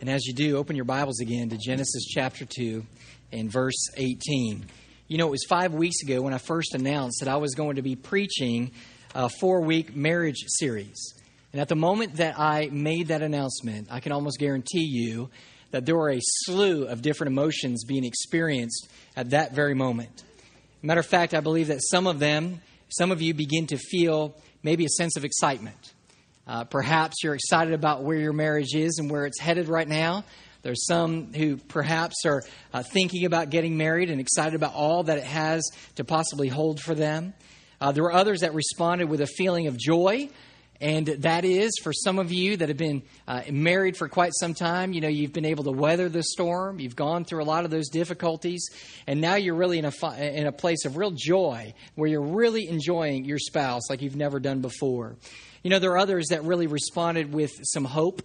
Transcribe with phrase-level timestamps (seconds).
[0.00, 2.86] And as you do, open your Bibles again to Genesis chapter 2
[3.32, 4.64] and verse 18.
[5.08, 7.76] You know, it was five weeks ago when I first announced that I was going
[7.76, 8.70] to be preaching
[9.14, 11.12] a four week marriage series.
[11.52, 15.28] And at the moment that I made that announcement, I can almost guarantee you
[15.70, 20.24] that there were a slew of different emotions being experienced at that very moment.
[20.80, 24.34] Matter of fact, I believe that some of them, some of you begin to feel
[24.62, 25.92] maybe a sense of excitement
[26.46, 30.24] uh, perhaps you're excited about where your marriage is and where it's headed right now.
[30.62, 35.18] There's some who perhaps are uh, thinking about getting married and excited about all that
[35.18, 35.62] it has
[35.96, 37.34] to possibly hold for them.
[37.80, 40.28] Uh, there were others that responded with a feeling of joy.
[40.82, 44.54] And that is for some of you that have been uh, married for quite some
[44.54, 44.94] time.
[44.94, 46.80] You know, you've been able to weather the storm.
[46.80, 48.66] You've gone through a lot of those difficulties.
[49.06, 52.66] And now you're really in a, in a place of real joy where you're really
[52.66, 55.16] enjoying your spouse like you've never done before.
[55.62, 58.22] You know, there are others that really responded with some hope.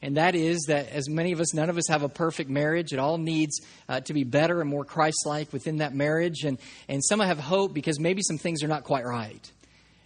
[0.00, 2.92] And that is that as many of us, none of us have a perfect marriage.
[2.92, 6.44] It all needs uh, to be better and more Christ like within that marriage.
[6.44, 9.50] And, and some have hope because maybe some things are not quite right.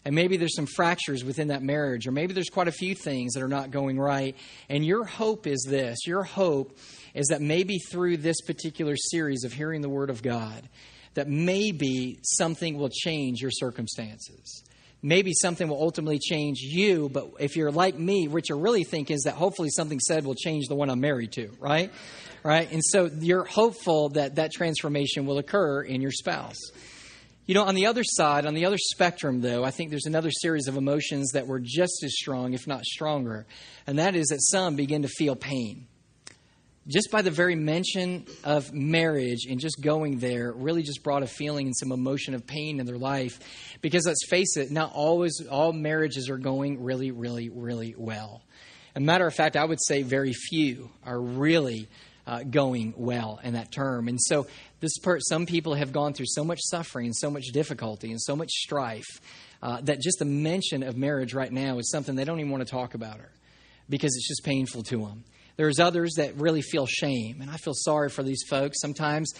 [0.04, 3.34] And maybe there's some fractures within that marriage, or maybe there's quite a few things
[3.34, 4.34] that are not going right.
[4.68, 6.76] And your hope is this your hope
[7.14, 10.68] is that maybe through this particular series of hearing the Word of God,
[11.14, 14.64] that maybe something will change your circumstances
[15.02, 17.08] maybe something will ultimately change you.
[17.08, 20.34] But if you're like me, what you really think is that hopefully something said will
[20.34, 21.92] change the one I'm married to, right?
[22.44, 22.70] Right?
[22.72, 26.58] And so you're hopeful that that transformation will occur in your spouse.
[27.46, 30.30] You know, on the other side, on the other spectrum, though, I think there's another
[30.30, 33.46] series of emotions that were just as strong, if not stronger.
[33.86, 35.88] And that is that some begin to feel pain
[36.86, 41.26] just by the very mention of marriage and just going there really just brought a
[41.26, 43.38] feeling and some emotion of pain in their life.
[43.80, 48.42] Because let's face it not always all marriages are going really really really well.
[48.94, 51.88] A matter of fact i would say very few are really
[52.26, 54.06] uh, going well in that term.
[54.06, 54.46] And so
[54.80, 58.20] this per- some people have gone through so much suffering and so much difficulty and
[58.20, 59.20] so much strife
[59.60, 62.64] uh, that just the mention of marriage right now is something they don't even want
[62.64, 63.30] to talk about her
[63.88, 65.24] because it's just painful to them
[65.56, 68.80] there's others that really feel shame, and I feel sorry for these folks.
[68.80, 69.32] Sometimes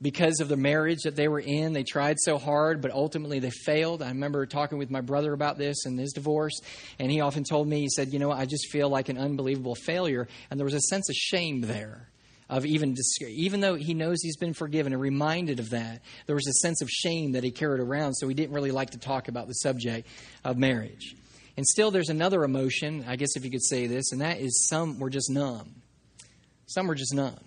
[0.00, 3.50] because of the marriage that they were in, they tried so hard, but ultimately they
[3.50, 4.02] failed.
[4.02, 6.60] I remember talking with my brother about this and his divorce,
[6.98, 9.74] and he often told me, he said, You know, I just feel like an unbelievable
[9.74, 10.28] failure.
[10.50, 12.08] And there was a sense of shame there.
[12.48, 16.46] Of even, even though he knows he's been forgiven and reminded of that, there was
[16.46, 19.26] a sense of shame that he carried around, so he didn't really like to talk
[19.26, 20.06] about the subject
[20.44, 21.16] of marriage.
[21.56, 24.68] And still, there's another emotion, I guess if you could say this, and that is
[24.68, 25.82] some were just numb.
[26.66, 27.38] Some were just numb.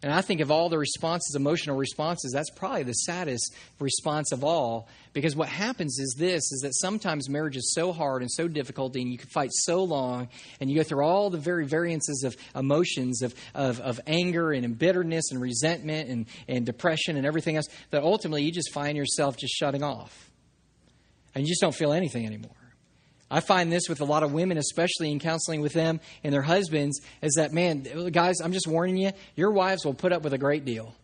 [0.00, 4.44] And I think of all the responses, emotional responses, that's probably the saddest response of
[4.44, 4.88] all.
[5.12, 8.94] Because what happens is this is that sometimes marriage is so hard and so difficult,
[8.94, 10.28] and you can fight so long,
[10.60, 14.78] and you go through all the very variances of emotions of, of, of anger and
[14.78, 19.36] bitterness and resentment and, and depression and everything else, that ultimately you just find yourself
[19.36, 20.30] just shutting off.
[21.34, 22.52] And you just don't feel anything anymore.
[23.30, 26.42] I find this with a lot of women, especially in counseling with them and their
[26.42, 30.32] husbands, is that, man, guys, I'm just warning you, your wives will put up with
[30.32, 30.94] a great deal.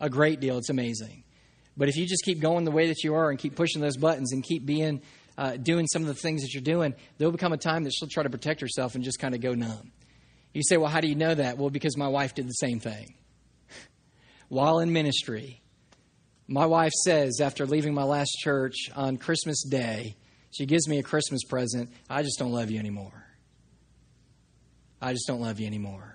[0.00, 0.58] A great deal.
[0.58, 1.24] It's amazing.
[1.76, 3.96] But if you just keep going the way that you are and keep pushing those
[3.96, 5.02] buttons and keep being,
[5.36, 8.08] uh, doing some of the things that you're doing, there'll become a time that she'll
[8.08, 9.90] try to protect herself and just kind of go numb.
[10.52, 11.58] You say, well, how do you know that?
[11.58, 13.14] Well, because my wife did the same thing.
[14.48, 15.60] While in ministry,
[16.46, 20.14] my wife says, after leaving my last church on Christmas Day,
[20.54, 21.90] she gives me a Christmas present.
[22.08, 23.26] I just don't love you anymore.
[25.02, 26.14] I just don't love you anymore.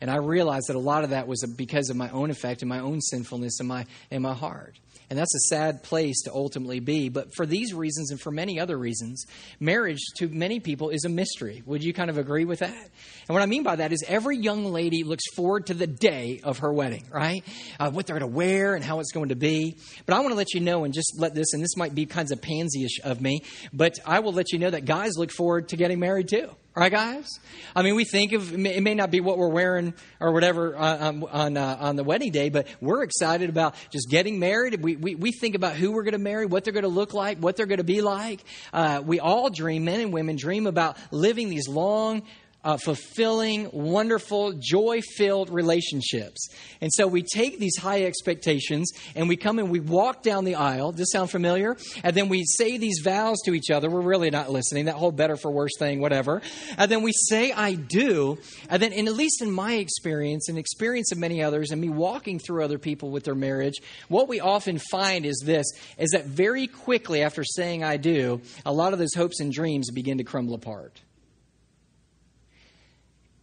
[0.00, 2.68] And I realized that a lot of that was because of my own effect and
[2.68, 4.78] my own sinfulness in my, in my heart.
[5.10, 7.08] And that's a sad place to ultimately be.
[7.08, 9.24] But for these reasons and for many other reasons,
[9.60, 11.62] marriage to many people is a mystery.
[11.66, 12.72] Would you kind of agree with that?
[12.72, 16.40] And what I mean by that is every young lady looks forward to the day
[16.42, 17.44] of her wedding, right?
[17.78, 19.76] Uh, what they're going to wear and how it's going to be.
[20.06, 22.06] But I want to let you know and just let this, and this might be
[22.06, 23.42] kinds of pansy-ish of me,
[23.72, 26.50] but I will let you know that guys look forward to getting married too.
[26.76, 27.38] Right, guys?
[27.76, 31.22] I mean, we think of it may not be what we're wearing or whatever on
[31.30, 34.82] on, uh, on the wedding day, but we're excited about just getting married.
[34.82, 37.14] We, we, we think about who we're going to marry, what they're going to look
[37.14, 38.42] like, what they're going to be like.
[38.72, 42.24] Uh, we all dream, men and women dream about living these long,
[42.64, 46.48] uh, fulfilling, wonderful, joy filled relationships.
[46.80, 50.54] And so we take these high expectations and we come and we walk down the
[50.54, 50.90] aisle.
[50.90, 51.76] Does this sound familiar?
[52.02, 53.90] And then we say these vows to each other.
[53.90, 54.86] We're really not listening.
[54.86, 56.40] That whole better for worse thing, whatever.
[56.78, 58.38] And then we say, I do.
[58.70, 61.90] And then, and at least in my experience and experience of many others, and me
[61.90, 63.74] walking through other people with their marriage,
[64.08, 65.66] what we often find is this
[65.98, 69.90] is that very quickly after saying I do, a lot of those hopes and dreams
[69.90, 71.00] begin to crumble apart.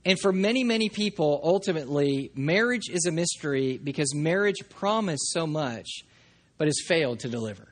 [0.03, 5.87] And for many, many people, ultimately, marriage is a mystery because marriage promised so much,
[6.57, 7.67] but has failed to deliver.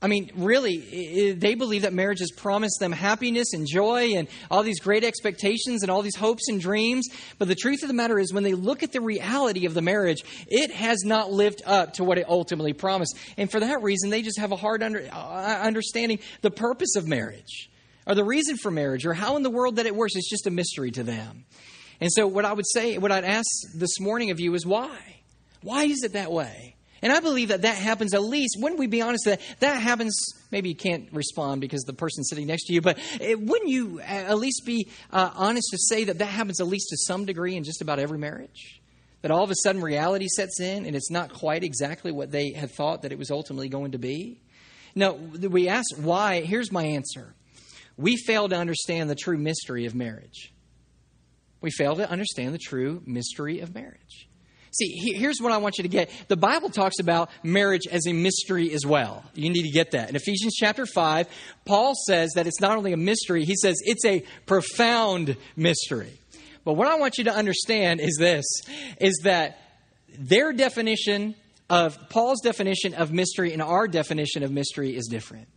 [0.00, 4.62] I mean, really, they believe that marriage has promised them happiness and joy and all
[4.62, 7.08] these great expectations and all these hopes and dreams.
[7.38, 9.82] But the truth of the matter is, when they look at the reality of the
[9.82, 13.16] marriage, it has not lived up to what it ultimately promised.
[13.36, 17.08] And for that reason, they just have a hard under, uh, understanding the purpose of
[17.08, 17.70] marriage
[18.06, 20.14] or the reason for marriage or how in the world that it works.
[20.16, 21.44] It's just a mystery to them.
[22.00, 24.98] And so, what I would say, what I'd ask this morning of you is why?
[25.62, 26.76] Why is it that way?
[27.02, 30.16] And I believe that that happens at least, wouldn't we be honest that that happens,
[30.50, 34.00] maybe you can't respond because the person's sitting next to you, but it, wouldn't you
[34.00, 37.56] at least be uh, honest to say that that happens at least to some degree
[37.56, 38.80] in just about every marriage?
[39.22, 42.52] That all of a sudden reality sets in and it's not quite exactly what they
[42.52, 44.40] had thought that it was ultimately going to be?
[44.94, 46.40] No, we ask why.
[46.40, 47.34] Here's my answer.
[47.96, 50.52] We fail to understand the true mystery of marriage.
[51.60, 54.28] We fail to understand the true mystery of marriage.
[54.72, 56.10] See, here's what I want you to get.
[56.28, 59.24] The Bible talks about marriage as a mystery as well.
[59.34, 60.10] You need to get that.
[60.10, 61.28] In Ephesians chapter 5,
[61.64, 66.20] Paul says that it's not only a mystery, he says it's a profound mystery.
[66.64, 68.44] But what I want you to understand is this
[69.00, 69.58] is that
[70.18, 71.36] their definition
[71.70, 75.48] of Paul's definition of mystery and our definition of mystery is different.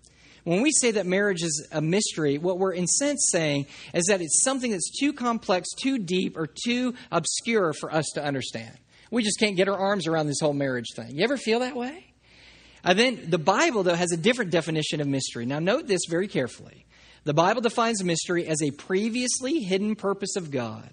[0.43, 4.21] When we say that marriage is a mystery, what we're in sense saying is that
[4.21, 8.77] it's something that's too complex, too deep, or too obscure for us to understand.
[9.11, 11.15] We just can't get our arms around this whole marriage thing.
[11.15, 12.13] You ever feel that way?
[12.83, 15.45] And then the Bible, though, has a different definition of mystery.
[15.45, 16.85] Now, note this very carefully.
[17.25, 20.89] The Bible defines mystery as a previously hidden purpose of God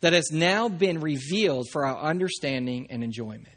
[0.00, 3.48] that has now been revealed for our understanding and enjoyment.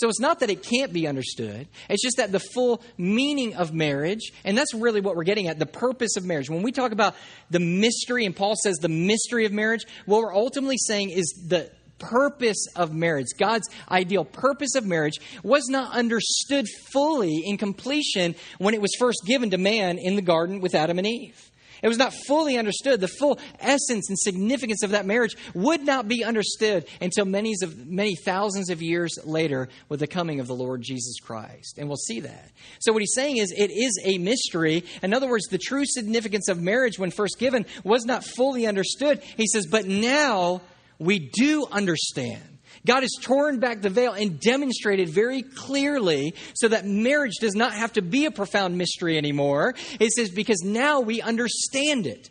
[0.00, 1.68] So it's not that it can't be understood.
[1.90, 5.58] It's just that the full meaning of marriage, and that's really what we're getting at
[5.58, 6.48] the purpose of marriage.
[6.48, 7.14] When we talk about
[7.50, 11.70] the mystery, and Paul says the mystery of marriage, what we're ultimately saying is the
[11.98, 18.72] purpose of marriage, God's ideal purpose of marriage, was not understood fully in completion when
[18.72, 21.49] it was first given to man in the garden with Adam and Eve.
[21.82, 23.00] It was not fully understood.
[23.00, 27.54] The full essence and significance of that marriage would not be understood until many,
[27.86, 31.78] many thousands of years later with the coming of the Lord Jesus Christ.
[31.78, 32.50] And we'll see that.
[32.80, 34.84] So, what he's saying is, it is a mystery.
[35.02, 39.22] In other words, the true significance of marriage when first given was not fully understood.
[39.36, 40.60] He says, but now
[40.98, 42.49] we do understand.
[42.86, 47.74] God has torn back the veil and demonstrated very clearly so that marriage does not
[47.74, 49.74] have to be a profound mystery anymore.
[49.98, 52.30] It says, because now we understand it.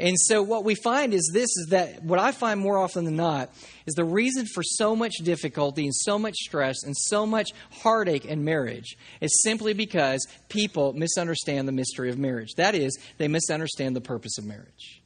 [0.00, 3.16] And so what we find is this is that what I find more often than
[3.16, 3.50] not
[3.84, 7.50] is the reason for so much difficulty and so much stress and so much
[7.82, 12.54] heartache in marriage is simply because people misunderstand the mystery of marriage.
[12.56, 15.02] That is, they misunderstand the purpose of marriage.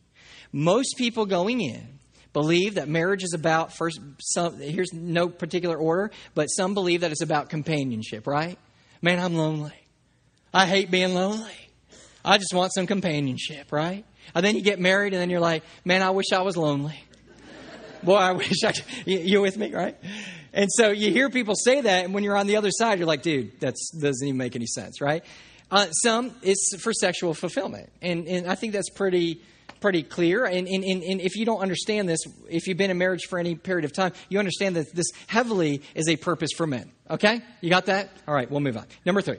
[0.53, 1.99] Most people going in
[2.33, 7.11] believe that marriage is about first some here's no particular order but some believe that
[7.11, 8.59] it's about companionship right?
[9.01, 9.75] Man i'm lonely.
[10.55, 11.51] I hate being lonely.
[12.25, 14.05] I just want some companionship right?
[14.35, 16.99] And then you get married and then you're like man i wish i was lonely.
[18.03, 18.73] Boy i wish i
[19.07, 19.97] you with me right?
[20.55, 23.07] And so you hear people say that and when you're on the other side you're
[23.07, 25.25] like dude that doesn't even make any sense right?
[25.71, 27.91] Uh, some it's for sexual fulfillment.
[28.01, 29.43] And, and i think that's pretty
[29.83, 30.47] pretty clear.
[30.47, 33.55] And, and, and, if you don't understand this, if you've been in marriage for any
[33.55, 36.91] period of time, you understand that this heavily is a purpose for men.
[37.11, 37.43] Okay?
[37.61, 38.11] You got that?
[38.27, 38.87] All right, we'll move on.
[39.05, 39.39] Number three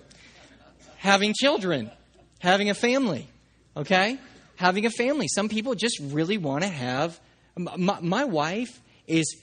[0.97, 1.91] having children,
[2.39, 3.27] having a family.
[3.75, 4.19] Okay?
[4.55, 5.27] Having a family.
[5.27, 7.19] Some people just really want to have.
[7.57, 9.35] My, my wife is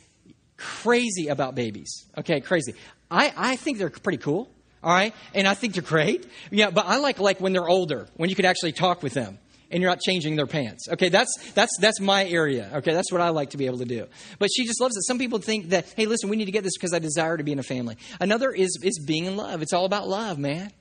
[0.56, 2.06] crazy about babies.
[2.16, 2.74] Okay, crazy.
[3.10, 4.50] I, I think they're pretty cool.
[4.82, 6.26] All right, and I think they're great.
[6.50, 9.38] Yeah, but I like like when they're older, when you could actually talk with them
[9.70, 10.88] and you're not changing their pants.
[10.88, 12.70] Okay, that's that's that's my area.
[12.74, 14.06] Okay, that's what I like to be able to do.
[14.38, 15.02] But she just loves it.
[15.06, 17.44] Some people think that, hey, listen, we need to get this because I desire to
[17.44, 17.96] be in a family.
[18.20, 19.62] Another is is being in love.
[19.62, 20.72] It's all about love, man.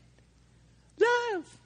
[1.00, 1.58] Love.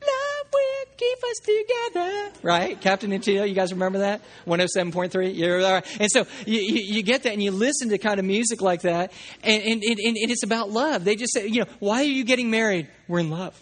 [0.00, 2.32] Love will keep us together.
[2.42, 2.80] Right?
[2.80, 4.22] Captain and Tennille, you guys remember that?
[4.46, 5.36] 107.3?
[5.36, 6.00] You're all right.
[6.00, 8.82] And so you, you, you, get that and you listen to kind of music like
[8.82, 9.12] that,
[9.42, 11.04] and, and, and, and it's about love.
[11.04, 12.88] They just say, you know, why are you getting married?
[13.08, 13.60] We're in love.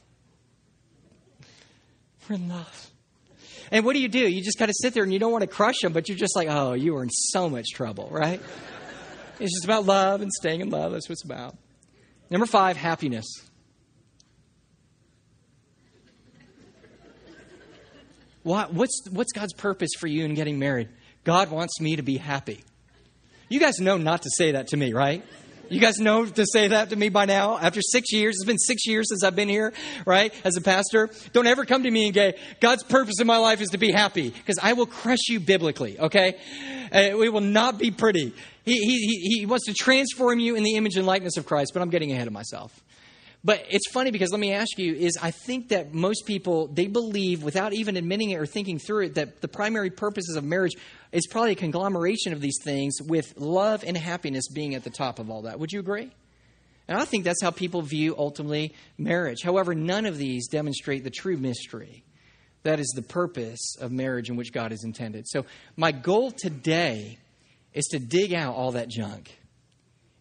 [2.29, 2.91] We're in love.
[3.71, 4.29] And what do you do?
[4.29, 6.19] You just kind of sit there and you don't want to crush them, but you're
[6.19, 8.41] just like, oh, you are in so much trouble, right?
[9.41, 10.93] it's just about love and staying in love.
[10.93, 11.57] That's what it's about.
[12.31, 13.27] Number five, happiness.
[18.43, 20.91] What, what's, what's God's purpose for you in getting married?
[21.25, 22.63] God wants me to be happy.
[23.49, 25.25] You guys know not to say that to me, right?
[25.71, 27.59] You guys know to say that to me by now.
[27.59, 29.73] After six years, it's been six years since I've been here,
[30.05, 31.11] right, as a pastor.
[31.33, 33.91] Don't ever come to me and go, God's purpose in my life is to be
[33.91, 36.37] happy, because I will crush you biblically, okay?
[36.95, 38.35] Uh, it will not be pretty.
[38.65, 41.83] He, he, he wants to transform you in the image and likeness of Christ, but
[41.83, 42.83] I'm getting ahead of myself.
[43.45, 46.87] But it's funny because let me ask you is I think that most people they
[46.87, 50.73] believe without even admitting it or thinking through it that the primary purposes of marriage
[51.13, 55.19] is probably a conglomeration of these things with love and happiness being at the top
[55.19, 55.61] of all that.
[55.61, 56.11] Would you agree?
[56.89, 59.43] And I think that's how people view ultimately marriage.
[59.43, 62.05] However, none of these demonstrate the true mystery.
[62.63, 65.29] That is the purpose of marriage in which God has intended.
[65.29, 65.45] So,
[65.77, 67.19] my goal today
[67.75, 69.39] is to dig out all that junk,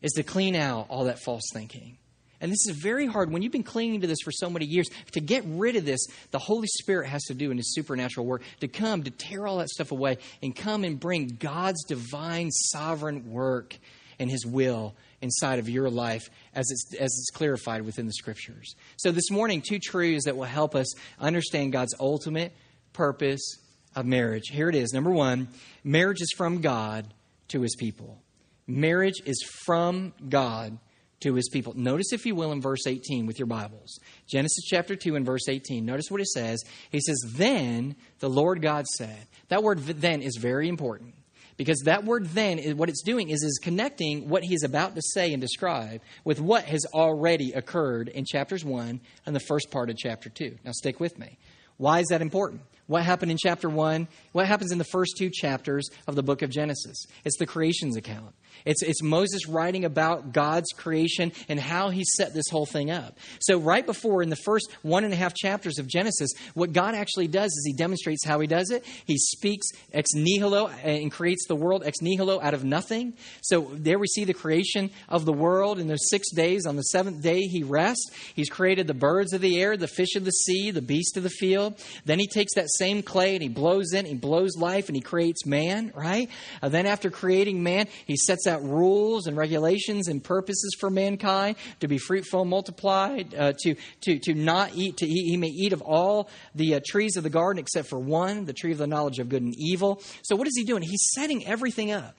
[0.02, 1.98] is to clean out all that false thinking.
[2.44, 3.32] And this is very hard.
[3.32, 6.06] When you've been clinging to this for so many years, to get rid of this,
[6.32, 9.60] the Holy Spirit has to do in His supernatural work to come, to tear all
[9.60, 13.78] that stuff away, and come and bring God's divine, sovereign work
[14.20, 18.76] and His will inside of your life as it's, as it's clarified within the Scriptures.
[18.98, 22.52] So, this morning, two truths that will help us understand God's ultimate
[22.92, 23.56] purpose
[23.96, 24.50] of marriage.
[24.52, 24.92] Here it is.
[24.92, 25.48] Number one,
[25.86, 27.14] marriage is from God
[27.48, 28.22] to His people.
[28.68, 30.78] Marriage is from God
[31.24, 31.74] to his people.
[31.76, 34.00] Notice, if you will, in verse 18 with your Bibles.
[34.28, 35.86] Genesis chapter 2 and verse 18.
[35.86, 36.64] Notice what it says.
[36.92, 39.28] He says, Then the Lord God said.
[39.50, 41.16] That word then is very important
[41.58, 45.02] because that word then, is, what it's doing is, is connecting what he's about to
[45.02, 49.90] say and describe with what has already occurred in chapters 1 and the first part
[49.90, 50.58] of chapter 2.
[50.64, 51.38] Now, stick with me.
[51.78, 52.62] Why is that important?
[52.88, 54.08] What happened in chapter 1?
[54.34, 57.06] What happens in the first two chapters of the book of Genesis?
[57.24, 58.36] It's the creation's account.
[58.66, 63.18] It's, it's Moses writing about God's creation and how he set this whole thing up.
[63.40, 66.96] So, right before, in the first one and a half chapters of Genesis, what God
[66.96, 68.86] actually does is he demonstrates how he does it.
[69.06, 73.14] He speaks ex nihilo and creates the world ex nihilo out of nothing.
[73.42, 76.66] So, there we see the creation of the world in those six days.
[76.66, 78.12] On the seventh day, he rests.
[78.36, 81.24] He's created the birds of the air, the fish of the sea, the beast of
[81.24, 81.76] the field.
[82.06, 85.02] Then he takes that same clay and he blows in, he blows life, and he
[85.02, 86.30] creates man, right?
[86.62, 90.90] Uh, then, after creating man, he sets out out rules and regulations and purposes for
[90.90, 95.30] mankind to be fruitful and multiply, uh, to, to, to not eat, to eat.
[95.30, 98.54] He may eat of all the uh, trees of the garden except for one, the
[98.54, 100.02] tree of the knowledge of good and evil.
[100.22, 100.84] So, what is he doing?
[100.84, 102.16] He's setting everything up.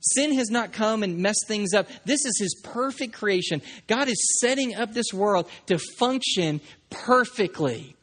[0.00, 1.86] Sin has not come and messed things up.
[2.04, 3.62] This is his perfect creation.
[3.86, 6.60] God is setting up this world to function
[6.90, 7.94] perfectly.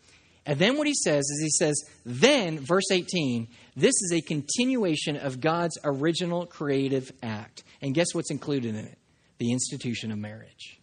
[0.50, 5.16] And then what he says is he says, then, verse 18, this is a continuation
[5.16, 7.64] of God's original creative act.
[7.84, 8.98] And guess what's included in it?
[9.38, 10.80] The institution of marriage.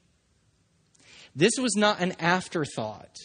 [1.35, 3.16] This was not an afterthought.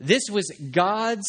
[0.00, 1.26] This was God's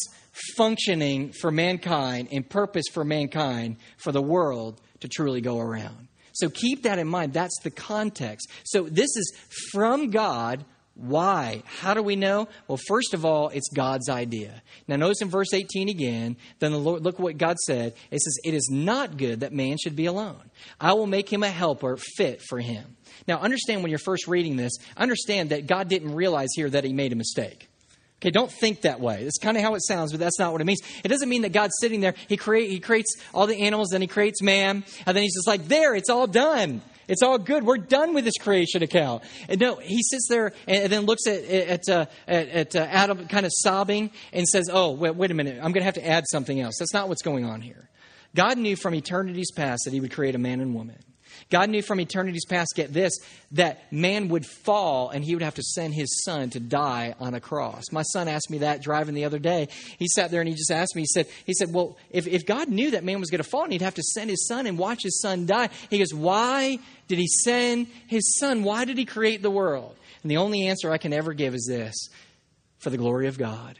[0.55, 6.07] functioning for mankind and purpose for mankind for the world to truly go around.
[6.31, 7.33] So keep that in mind.
[7.33, 8.49] That's the context.
[8.63, 9.37] So this is
[9.73, 10.63] from God
[10.97, 11.61] why?
[11.65, 12.47] How do we know?
[12.67, 14.63] Well, first of all, it's God's idea.
[14.87, 17.93] Now, notice in verse 18 again, then the Lord, look what God said.
[18.09, 20.41] It says, It is not good that man should be alone.
[20.81, 22.97] I will make him a helper fit for him.
[23.27, 26.93] Now, understand when you're first reading this, understand that God didn't realize here that he
[26.93, 27.67] made a mistake.
[28.19, 29.23] Okay, don't think that way.
[29.23, 30.81] That's kind of how it sounds, but that's not what it means.
[31.03, 34.01] It doesn't mean that God's sitting there, he, create, he creates all the animals, then
[34.01, 36.81] he creates man, and then he's just like, there, it's all done.
[37.07, 37.63] It's all good.
[37.63, 39.23] We're done with this creation account.
[39.47, 43.27] And no, he sits there and then looks at at, uh, at, at uh, Adam
[43.27, 45.55] kind of sobbing and says, "Oh, wait, wait a minute.
[45.55, 47.89] I'm going to have to add something else." That's not what's going on here.
[48.35, 50.97] God knew from eternity's past that He would create a man and woman.
[51.49, 53.17] God knew from eternity's past, get this,
[53.51, 57.33] that man would fall and he would have to send his son to die on
[57.33, 57.85] a cross.
[57.91, 59.69] My son asked me that driving the other day.
[59.97, 62.45] He sat there and he just asked me, he said, he said, Well, if, if
[62.45, 64.67] God knew that man was going to fall and he'd have to send his son
[64.67, 68.63] and watch his son die, he goes, Why did he send his son?
[68.63, 69.95] Why did he create the world?
[70.23, 71.95] And the only answer I can ever give is this
[72.79, 73.79] for the glory of God.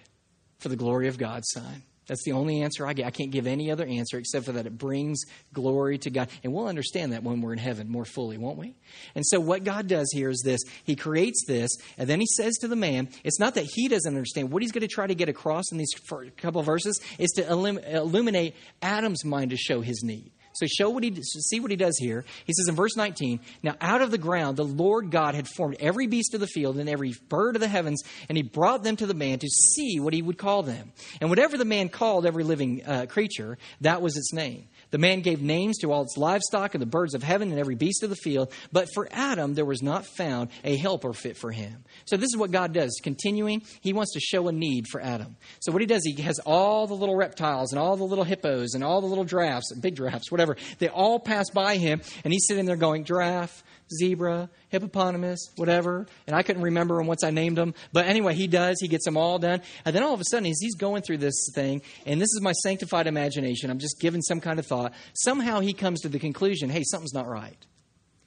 [0.60, 1.84] For the glory of God's Son.
[2.08, 3.06] That's the only answer I get.
[3.06, 5.24] I can't give any other answer except for that it brings
[5.54, 6.30] glory to God.
[6.44, 8.76] And we'll understand that when we're in heaven more fully, won't we?
[9.14, 12.56] And so, what God does here is this He creates this, and then He says
[12.60, 14.52] to the man, it's not that he doesn't understand.
[14.52, 15.94] What He's going to try to get across in these
[16.38, 20.32] couple verses is to illuminate Adam's mind to show his need.
[20.58, 22.26] So show what he see what he does here.
[22.46, 25.78] He says in verse 19, "Now out of the ground the Lord God had formed
[25.80, 28.96] every beast of the field and every bird of the heavens, and he brought them
[28.96, 30.92] to the man to see what he would call them.
[31.22, 34.68] And whatever the man called every living uh, creature, that was its name.
[34.92, 37.76] The man gave names to all its livestock and the birds of heaven and every
[37.76, 38.52] beast of the field.
[38.72, 41.84] But for Adam, there was not found a helper fit for him.
[42.06, 43.00] So this is what God does.
[43.04, 45.36] Continuing, he wants to show a need for Adam.
[45.60, 48.74] So what he does, he has all the little reptiles and all the little hippos
[48.74, 50.58] and all the little giraffes, big giraffes, whatever.
[50.80, 53.64] They all pass by him, and he's sitting there going, giraffe,
[53.96, 56.08] zebra, hippopotamus, whatever.
[56.26, 57.74] And I couldn't remember them once I named them.
[57.94, 58.78] But anyway, he does.
[58.82, 59.62] He gets them all done.
[59.86, 62.52] And then all of a sudden, he's going through this thing, and this is my
[62.52, 64.94] sanctified imagination, I'm just giving some kind of thought.
[65.14, 67.58] Somehow he comes to the conclusion hey, something's not right.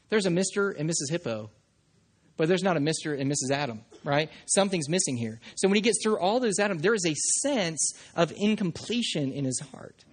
[0.09, 0.77] There's a Mr.
[0.77, 1.11] and Mrs.
[1.11, 1.51] Hippo,
[2.37, 3.19] but there's not a Mr.
[3.19, 3.53] and Mrs.
[3.53, 4.29] Adam, right?
[4.47, 5.41] Something's missing here.
[5.57, 9.45] So when he gets through all those atoms, there is a sense of incompletion in
[9.45, 10.05] his heart.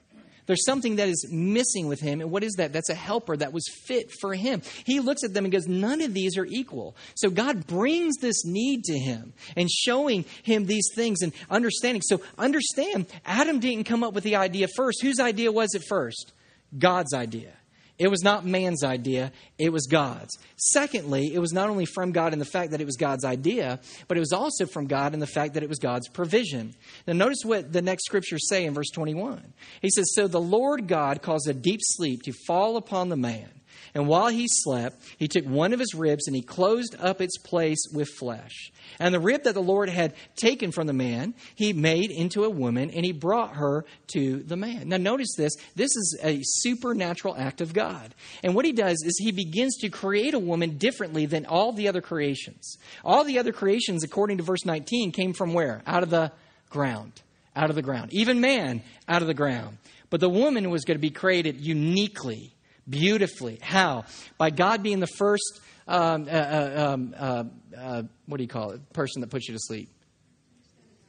[0.48, 2.22] There's something that is missing with him.
[2.22, 2.74] And what is that?
[2.74, 4.62] That's a helper that was fit for him.
[4.86, 6.96] He looks at them and goes, None of these are equal.
[7.16, 12.02] So God brings this need to him and showing him these things and understanding.
[12.02, 15.02] So understand, Adam didn't come up with the idea first.
[15.02, 16.34] Whose idea was it first?
[16.78, 17.54] God's idea.
[18.00, 20.38] It was not man's idea, it was God's.
[20.56, 23.80] Secondly, it was not only from God in the fact that it was God's idea,
[24.08, 26.76] but it was also from God in the fact that it was God's provision.
[27.08, 29.54] Now, notice what the next scriptures say in verse 21.
[29.82, 33.50] He says, So the Lord God caused a deep sleep to fall upon the man
[33.94, 37.38] and while he slept, he took one of his ribs and he closed up its
[37.38, 38.72] place with flesh.
[39.00, 42.50] And the rib that the Lord had taken from the man, he made into a
[42.50, 44.90] woman and he brought her to the man.
[44.90, 45.54] Now, notice this.
[45.76, 48.14] This is a supernatural act of God.
[48.44, 51.88] And what he does is he begins to create a woman differently than all the
[51.88, 52.78] other creations.
[53.04, 55.82] All the other creations, according to verse 19, came from where?
[55.86, 56.32] Out of the
[56.70, 57.14] ground.
[57.56, 58.14] Out of the ground.
[58.14, 59.78] Even man, out of the ground.
[60.10, 62.54] But the woman was going to be created uniquely
[62.90, 63.60] beautifully.
[63.62, 64.06] How?
[64.38, 67.44] By God being the first, um, uh, uh, um, uh,
[67.78, 68.94] uh, what do you call it?
[68.94, 69.90] Person that puts you to sleep.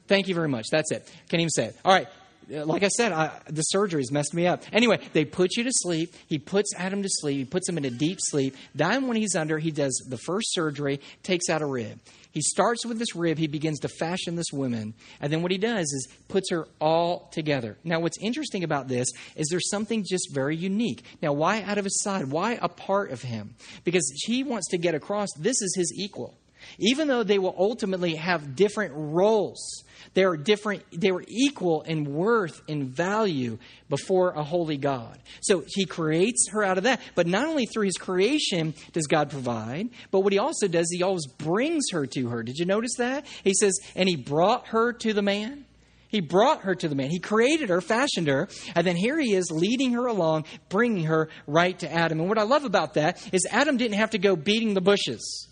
[0.07, 0.67] Thank you very much.
[0.71, 1.11] That's it.
[1.29, 1.77] Can't even say it.
[1.85, 2.07] All right
[2.49, 4.63] like I said, I, the surgery's messed me up.
[4.71, 6.13] Anyway, they put you to sleep.
[6.27, 7.37] He puts Adam to sleep.
[7.37, 8.55] He puts him in a deep sleep.
[8.73, 11.99] Then, when he's under, he does the first surgery, takes out a rib.
[12.31, 13.37] He starts with this rib.
[13.37, 14.93] He begins to fashion this woman.
[15.19, 17.77] And then what he does is puts her all together.
[17.83, 21.03] Now, what's interesting about this is there's something just very unique.
[21.21, 22.27] Now, why out of his side?
[22.29, 23.55] Why a part of him?
[23.83, 26.37] Because he wants to get across this is his equal.
[26.77, 32.13] Even though they will ultimately have different roles, they are different, they were equal in
[32.13, 33.57] worth and value
[33.89, 35.19] before a holy God.
[35.41, 37.01] So he creates her out of that.
[37.15, 41.03] But not only through his creation does God provide, but what he also does, he
[41.03, 42.43] always brings her to her.
[42.43, 43.25] Did you notice that?
[43.43, 45.65] He says, and he brought her to the man.
[46.07, 47.11] He brought her to the man.
[47.11, 51.29] He created her, fashioned her, and then here he is leading her along, bringing her
[51.45, 52.19] right to Adam.
[52.19, 55.48] And what I love about that is Adam didn't have to go beating the bushes.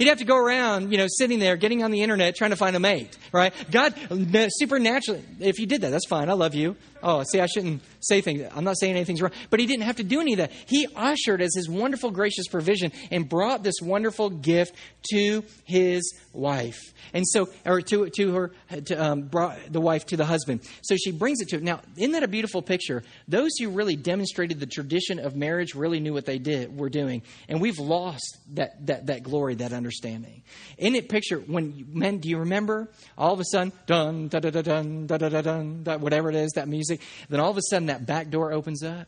[0.00, 2.56] He'd have to go around, you know, sitting there, getting on the internet, trying to
[2.56, 3.52] find a mate, right?
[3.70, 6.30] God, uh, supernaturally, if you did that, that's fine.
[6.30, 6.74] I love you.
[7.02, 8.48] Oh, see, I shouldn't say things.
[8.54, 9.32] I'm not saying anything's wrong.
[9.48, 10.52] But he didn't have to do any of that.
[10.66, 14.74] He ushered as his wonderful, gracious provision and brought this wonderful gift
[15.12, 16.78] to his wife.
[17.12, 18.52] And so, or to, to her,
[18.86, 20.60] to, um, brought the wife to the husband.
[20.82, 21.64] So she brings it to him.
[21.64, 23.02] Now, isn't that a beautiful picture?
[23.28, 27.22] Those who really demonstrated the tradition of marriage really knew what they did, were doing.
[27.48, 30.42] And we've lost that, that, that glory, that understanding.
[30.76, 32.88] In it picture, when men, do you remember?
[33.16, 36.28] All of a sudden, dun, da, da, da, dun, da, da, da, dun, da, whatever
[36.28, 36.89] it is, that music.
[37.28, 39.06] Then all of a sudden, that back door opens up.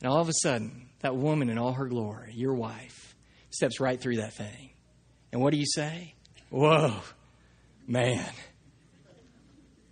[0.00, 3.14] And all of a sudden, that woman in all her glory, your wife,
[3.50, 4.70] steps right through that thing.
[5.30, 6.14] And what do you say?
[6.50, 6.96] Whoa,
[7.86, 8.28] man.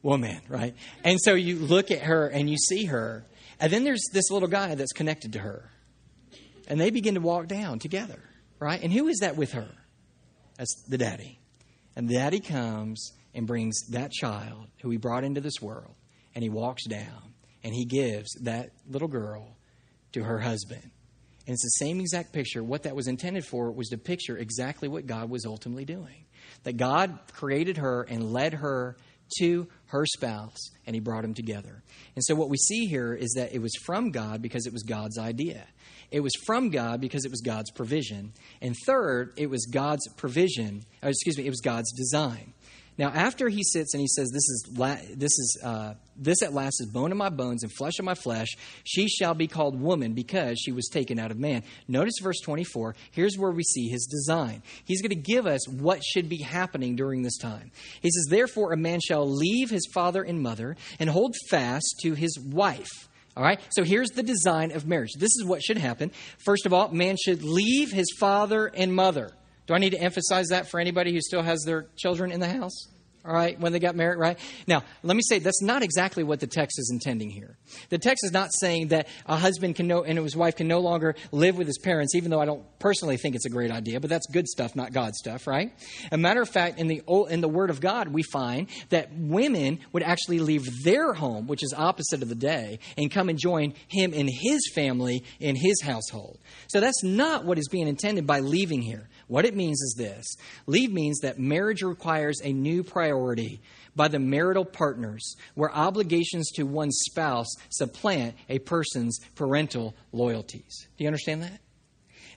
[0.02, 0.74] Woman, right?
[1.04, 3.24] And so you look at her and you see her.
[3.60, 5.70] And then there's this little guy that's connected to her.
[6.66, 8.20] And they begin to walk down together,
[8.58, 8.82] right?
[8.82, 9.68] And who is that with her?
[10.56, 11.38] That's the daddy.
[11.96, 15.94] And the daddy comes and brings that child who he brought into this world
[16.34, 19.56] and he walks down and he gives that little girl
[20.12, 20.90] to her husband.
[21.46, 22.62] And it's the same exact picture.
[22.62, 26.26] What that was intended for was to picture exactly what God was ultimately doing.
[26.64, 28.96] That God created her and led her
[29.38, 31.82] to her spouse, and he brought them together.
[32.14, 34.82] And so, what we see here is that it was from God because it was
[34.82, 35.66] God's idea.
[36.10, 38.32] It was from God because it was God's provision.
[38.60, 42.52] And third, it was God's provision, uh, excuse me, it was God's design.
[43.00, 46.52] Now, after he sits and he says, "This is la- this is uh, this at
[46.52, 48.48] last is bone of my bones and flesh of my flesh,"
[48.84, 51.62] she shall be called woman because she was taken out of man.
[51.88, 52.94] Notice verse twenty-four.
[53.10, 54.62] Here's where we see his design.
[54.84, 57.70] He's going to give us what should be happening during this time.
[58.02, 62.12] He says, "Therefore, a man shall leave his father and mother and hold fast to
[62.12, 65.12] his wife." All right, so here's the design of marriage.
[65.16, 66.10] This is what should happen.
[66.44, 69.30] First of all, man should leave his father and mother.
[69.70, 72.48] Do I need to emphasize that for anybody who still has their children in the
[72.48, 72.88] house?
[73.24, 74.38] all right, when they got married, right?
[74.66, 77.58] Now, let me say that's not exactly what the text is intending here.
[77.90, 80.78] The text is not saying that a husband can no, and his wife can no
[80.78, 84.00] longer live with his parents, even though I don't personally think it's a great idea,
[84.00, 85.70] but that's good stuff, not God stuff, right?
[86.10, 89.80] A matter of fact, in the, in the Word of God, we find that women
[89.92, 93.74] would actually leave their home, which is opposite of the day, and come and join
[93.88, 96.38] him in his family, in his household.
[96.68, 99.10] So that's not what is being intended by leaving here.
[99.30, 100.26] What it means is this
[100.66, 103.60] leave means that marriage requires a new priority
[103.94, 110.88] by the marital partners, where obligations to one's spouse supplant a person's parental loyalties.
[110.98, 111.60] Do you understand that?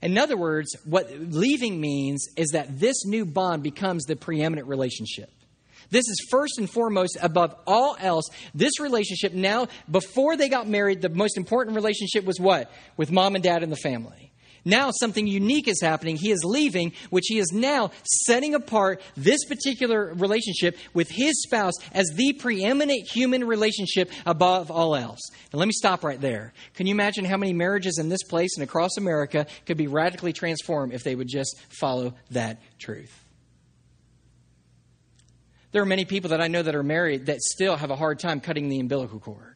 [0.03, 5.31] In other words, what leaving means is that this new bond becomes the preeminent relationship.
[5.89, 11.01] This is first and foremost, above all else, this relationship now, before they got married,
[11.01, 12.71] the most important relationship was what?
[12.97, 14.32] With mom and dad and the family.
[14.65, 16.15] Now something unique is happening.
[16.15, 17.91] He is leaving, which he is now
[18.25, 24.95] setting apart this particular relationship with his spouse as the preeminent human relationship above all
[24.95, 25.19] else.
[25.51, 26.53] And let me stop right there.
[26.75, 30.31] Can you imagine how many marriages in this place and across America could be radically
[30.31, 33.19] transformed if they would just follow that truth?
[35.73, 38.19] There are many people that I know that are married that still have a hard
[38.19, 39.52] time cutting the umbilical cord.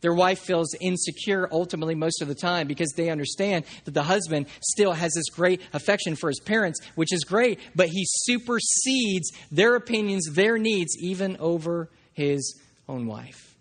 [0.00, 4.46] Their wife feels insecure ultimately most of the time because they understand that the husband
[4.62, 9.76] still has this great affection for his parents, which is great, but he supersedes their
[9.76, 12.58] opinions, their needs, even over his
[12.88, 13.56] own wife.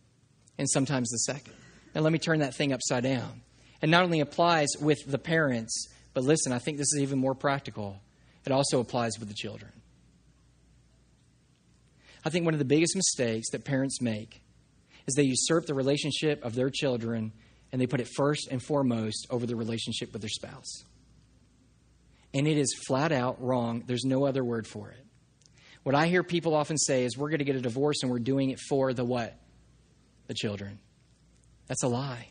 [0.58, 1.54] And sometimes the second.
[1.94, 3.42] And let me turn that thing upside down.
[3.82, 7.36] It not only applies with the parents, but listen, I think this is even more
[7.36, 8.02] practical.
[8.46, 9.72] It also applies with the children.
[12.26, 14.42] I think one of the biggest mistakes that parents make
[15.10, 17.34] is they usurp the relationship of their children
[17.72, 20.84] and they put it first and foremost over the relationship with their spouse.
[22.34, 23.84] And it is flat out wrong.
[23.88, 25.04] There's no other word for it.
[25.82, 28.20] What I hear people often say is we're going to get a divorce and we're
[28.20, 29.36] doing it for the what?
[30.28, 30.78] The children.
[31.68, 32.30] That's a lie.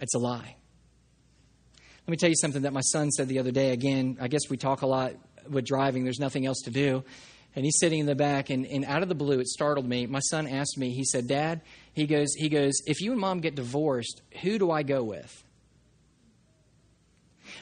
[0.00, 0.56] It's a lie.
[2.06, 3.72] Let me tell you something that my son said the other day.
[3.72, 5.14] Again, I guess we talk a lot
[5.48, 7.02] with driving, there's nothing else to do
[7.56, 10.06] and he's sitting in the back and, and out of the blue it startled me.
[10.06, 11.60] My son asked me he said dad
[11.92, 15.44] he goes he goes if you and mom get divorced who do i go with?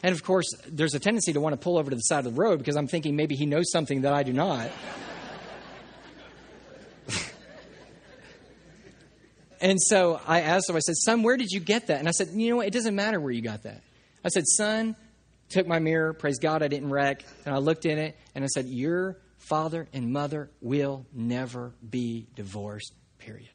[0.02, 2.34] And of course there's a tendency to want to pull over to the side of
[2.34, 4.70] the road because i'm thinking maybe he knows something that i do not.
[9.60, 11.98] And so i asked him i said son where did you get that?
[11.98, 12.68] And i said you know what?
[12.68, 13.82] It doesn't matter where you got that.
[14.24, 14.94] I said son
[15.48, 18.46] took my mirror praise god i didn't wreck and i looked in it and i
[18.48, 19.16] said you're
[19.48, 23.48] father and mother will never be divorced, period.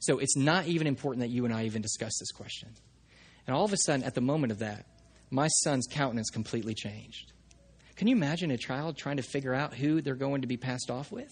[0.00, 2.70] So it's not even important that you and I even discuss this question.
[3.46, 4.86] And all of a sudden, at the moment of that,
[5.30, 7.32] my son's countenance completely changed.
[7.96, 10.90] Can you imagine a child trying to figure out who they're going to be passed
[10.90, 11.30] off with?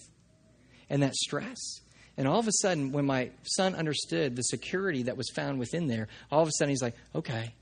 [0.91, 1.81] And that stress.
[2.17, 5.87] And all of a sudden, when my son understood the security that was found within
[5.87, 7.55] there, all of a sudden he's like, okay,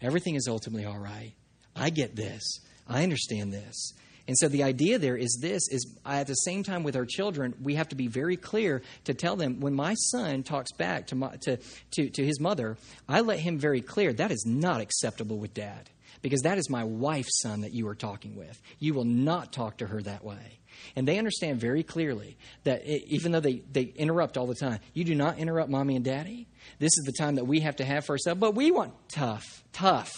[0.00, 1.34] everything is ultimately all right.
[1.76, 2.42] I get this.
[2.88, 3.92] I understand this.
[4.28, 7.54] And so the idea there is this is at the same time with our children,
[7.62, 11.14] we have to be very clear to tell them when my son talks back to,
[11.14, 11.56] my, to,
[11.92, 12.76] to, to his mother,
[13.08, 15.88] I let him very clear that is not acceptable with dad
[16.20, 18.60] because that is my wife's son that you are talking with.
[18.78, 20.58] You will not talk to her that way.
[20.94, 24.80] And they understand very clearly that it, even though they, they interrupt all the time,
[24.92, 26.46] you do not interrupt mommy and daddy.
[26.78, 28.40] This is the time that we have to have for ourselves.
[28.40, 30.12] But we want tough, tough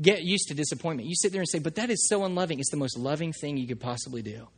[0.00, 1.08] get used to disappointment.
[1.08, 2.60] You sit there and say, but that is so unloving.
[2.60, 4.48] It's the most loving thing you could possibly do.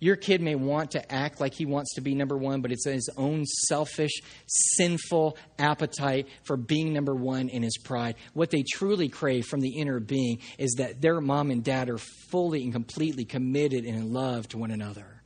[0.00, 2.86] Your kid may want to act like he wants to be number one, but it's
[2.86, 8.14] his own selfish, sinful appetite for being number one in his pride.
[8.32, 11.98] What they truly crave from the inner being is that their mom and dad are
[11.98, 15.17] fully and completely committed and in love to one another.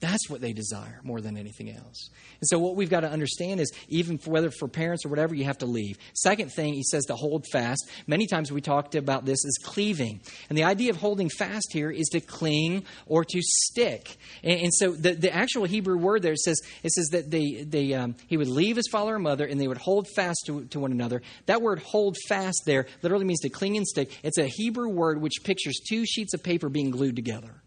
[0.00, 2.08] That's what they desire more than anything else.
[2.40, 5.34] And so, what we've got to understand is even for whether for parents or whatever,
[5.34, 5.98] you have to leave.
[6.14, 7.88] Second thing, he says to hold fast.
[8.06, 10.20] Many times we talked about this as cleaving.
[10.48, 14.16] And the idea of holding fast here is to cling or to stick.
[14.42, 17.92] And, and so, the, the actual Hebrew word there says it says that they, they,
[17.92, 20.80] um, he would leave his father and mother and they would hold fast to, to
[20.80, 21.20] one another.
[21.44, 24.10] That word hold fast there literally means to cling and stick.
[24.22, 27.62] It's a Hebrew word which pictures two sheets of paper being glued together.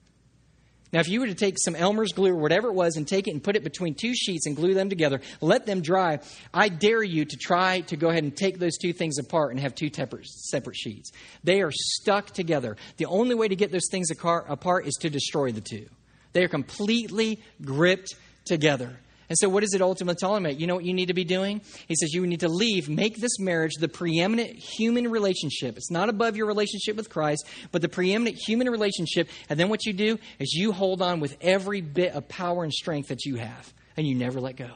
[0.94, 3.28] Now, if you were to take some Elmer's glue or whatever it was and take
[3.28, 6.20] it and put it between two sheets and glue them together, let them dry,
[6.54, 9.60] I dare you to try to go ahead and take those two things apart and
[9.60, 11.12] have two separate sheets.
[11.44, 12.78] They are stuck together.
[12.98, 15.88] The only way to get those things apart is to destroy the two.
[16.34, 19.00] They are completely gripped together.
[19.30, 20.52] And so, what is it ultimately telling me?
[20.52, 21.62] You know what you need to be doing?
[21.88, 25.78] He says you need to leave, make this marriage the preeminent human relationship.
[25.78, 29.30] It's not above your relationship with Christ, but the preeminent human relationship.
[29.50, 32.74] And then what you do is you hold on with every bit of power and
[32.74, 34.70] strength that you have, and you never let go.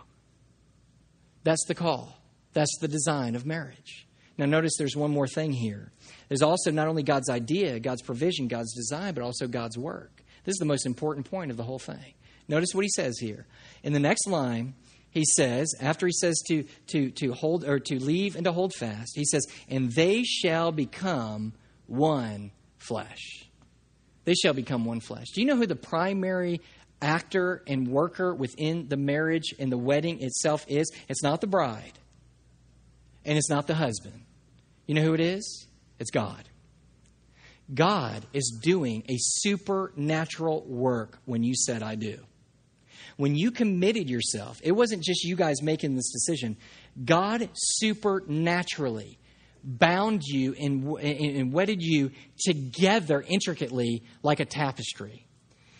[1.43, 2.19] That's the call,
[2.53, 4.07] that's the design of marriage.
[4.37, 5.91] Now, notice there's one more thing here.
[6.29, 10.23] There's also not only God's idea, God's provision, God's design, but also God's work.
[10.43, 12.13] This is the most important point of the whole thing.
[12.47, 13.45] Notice what he says here.
[13.83, 14.73] In the next line,
[15.09, 18.73] he says, after he says to, to, to hold or to leave and to hold
[18.73, 21.53] fast, he says, and they shall become
[21.87, 23.45] one flesh.
[24.25, 25.27] They shall become one flesh.
[25.33, 26.61] Do you know who the primary
[27.01, 30.91] actor and worker within the marriage and the wedding itself is?
[31.07, 31.97] It's not the bride,
[33.25, 34.21] and it's not the husband.
[34.85, 35.67] You know who it is?
[35.99, 36.43] It's God.
[37.73, 42.19] God is doing a supernatural work when you said, I do.
[43.17, 46.55] When you committed yourself, it wasn't just you guys making this decision.
[47.03, 49.17] God supernaturally
[49.63, 55.27] bound you and, and wedded you together intricately like a tapestry.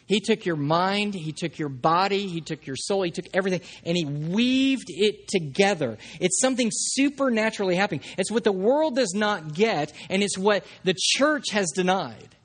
[0.08, 3.62] He took your mind, He took your body, He took your soul, He took everything,
[3.84, 5.98] and He weaved it together.
[6.20, 8.02] It's something supernaturally happening.
[8.18, 12.37] It's what the world does not get, and it's what the church has denied.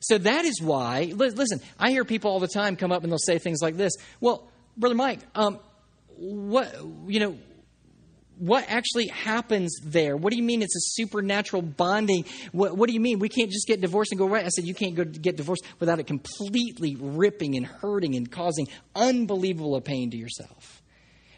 [0.00, 3.18] So that is why, listen, I hear people all the time come up and they'll
[3.18, 3.94] say things like this.
[4.20, 5.58] Well, Brother Mike, um,
[6.16, 6.74] what,
[7.06, 7.38] you know,
[8.38, 10.16] what actually happens there?
[10.16, 12.24] What do you mean it's a supernatural bonding?
[12.52, 14.44] What, what, do you mean we can't just get divorced and go right?
[14.44, 18.68] I said you can't go get divorced without it completely ripping and hurting and causing
[18.94, 20.82] unbelievable pain to yourself.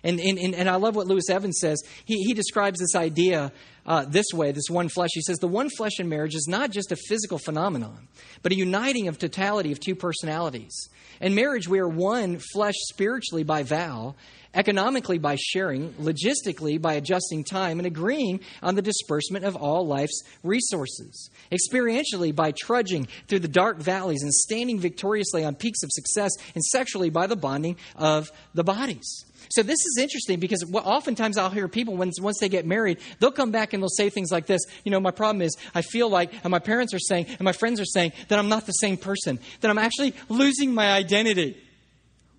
[0.03, 1.83] And, and, and, I love what Louis Evans says.
[2.05, 3.53] He, he describes this idea
[3.87, 5.11] uh, this way this one flesh.
[5.13, 8.09] He says, The one flesh in marriage is not just a physical phenomenon,
[8.43, 10.89] but a uniting of totality of two personalities.
[11.21, 14.15] In marriage, we are one flesh spiritually by vow,
[14.55, 20.23] economically by sharing, logistically by adjusting time and agreeing on the disbursement of all life's
[20.43, 26.33] resources, experientially by trudging through the dark valleys and standing victoriously on peaks of success,
[26.55, 29.25] and sexually by the bonding of the bodies.
[29.49, 33.33] So this is interesting because oftentimes I'll hear people when, once they get married, they'll
[33.33, 34.61] come back and they'll say things like this.
[34.85, 37.53] You know, my problem is I feel like, and my parents are saying, and my
[37.53, 41.57] friends are saying that I'm not the same person, that I'm actually losing my identity.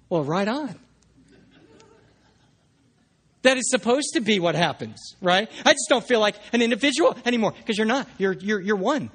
[0.09, 0.79] Well, right on.
[3.43, 5.49] That is supposed to be what happens, right?
[5.65, 8.07] I just don't feel like an individual anymore because you're not.
[8.19, 9.09] You're, you're, you're one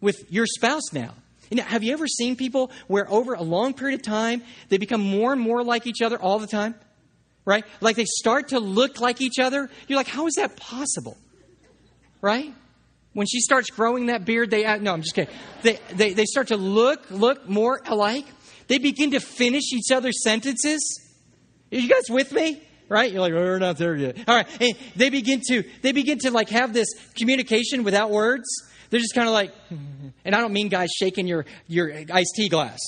[0.00, 1.14] with your spouse now.
[1.58, 5.32] Have you ever seen people where over a long period of time they become more
[5.32, 6.74] and more like each other all the time?
[7.44, 7.64] Right?
[7.80, 9.68] Like they start to look like each other.
[9.86, 11.18] You're like, how is that possible?
[12.20, 12.54] Right?
[13.12, 15.34] When she starts growing that beard, they no, I'm just kidding.
[15.62, 18.26] They, they, they start to look look more alike.
[18.66, 21.00] They begin to finish each other's sentences.
[21.70, 22.62] Are you guys with me?
[22.88, 23.10] right?
[23.10, 24.16] You're like, we're not there yet.
[24.28, 24.46] All right.
[24.60, 28.44] And they begin to, they begin to like have this communication without words.
[28.90, 29.52] They're just kind of like,
[30.24, 32.78] and I don't mean guys shaking your, your iced tea glass.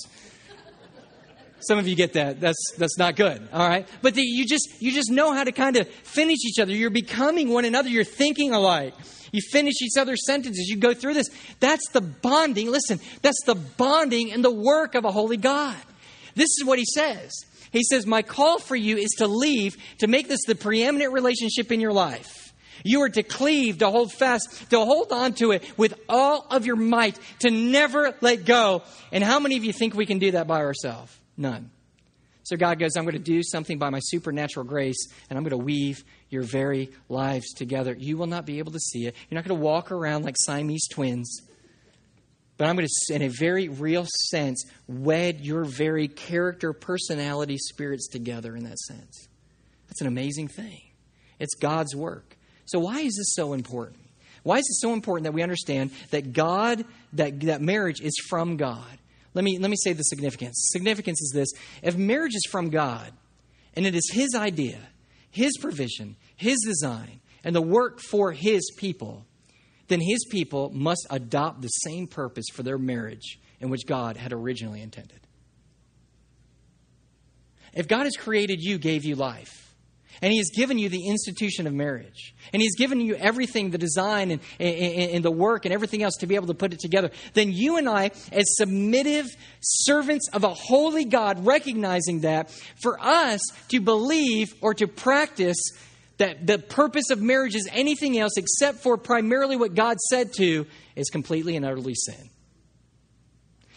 [1.66, 2.40] Some of you get that.
[2.40, 3.48] That's that's not good.
[3.52, 6.58] All right, but the, you just you just know how to kind of finish each
[6.60, 6.72] other.
[6.72, 7.88] You're becoming one another.
[7.88, 8.94] You're thinking alike.
[9.32, 10.68] You finish each other's sentences.
[10.68, 11.28] You go through this.
[11.60, 12.70] That's the bonding.
[12.70, 15.76] Listen, that's the bonding and the work of a holy God.
[16.34, 17.32] This is what he says.
[17.72, 21.72] He says, My call for you is to leave, to make this the preeminent relationship
[21.72, 22.54] in your life.
[22.84, 26.66] You are to cleave, to hold fast, to hold on to it with all of
[26.66, 28.82] your might, to never let go.
[29.10, 31.18] And how many of you think we can do that by ourselves?
[31.36, 31.70] None.
[32.46, 35.58] So God goes, I'm going to do something by my supernatural grace, and I'm going
[35.58, 37.96] to weave your very lives together.
[37.98, 39.16] You will not be able to see it.
[39.28, 41.40] You're not going to walk around like Siamese twins.
[42.56, 48.08] But I'm going to, in a very real sense, wed your very character, personality, spirits
[48.08, 49.26] together in that sense.
[49.88, 50.82] That's an amazing thing.
[51.40, 52.36] It's God's work.
[52.66, 53.98] So, why is this so important?
[54.42, 58.56] Why is it so important that we understand that God, that, that marriage is from
[58.56, 58.98] God?
[59.36, 60.70] Let me, let me say the significance.
[60.72, 61.50] Significance is this
[61.82, 63.12] if marriage is from God,
[63.74, 64.80] and it is His idea,
[65.30, 69.26] His provision, His design, and the work for His people,
[69.88, 74.32] then his people must adopt the same purpose for their marriage in which God had
[74.32, 75.20] originally intended.
[77.72, 79.65] If God has created you, gave you life,
[80.22, 83.78] and He has given you the institution of marriage, and He's given you everything the
[83.78, 86.80] design and, and, and, the work and everything else to be able to put it
[86.80, 92.50] together, then you and I, as submissive servants of a holy God, recognizing that,
[92.80, 95.58] for us to believe or to practice
[96.18, 100.66] that the purpose of marriage is anything else except for primarily what God said to
[100.94, 102.30] is completely and utterly sin.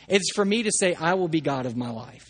[0.08, 2.29] It's for me to say, I will be God of my life.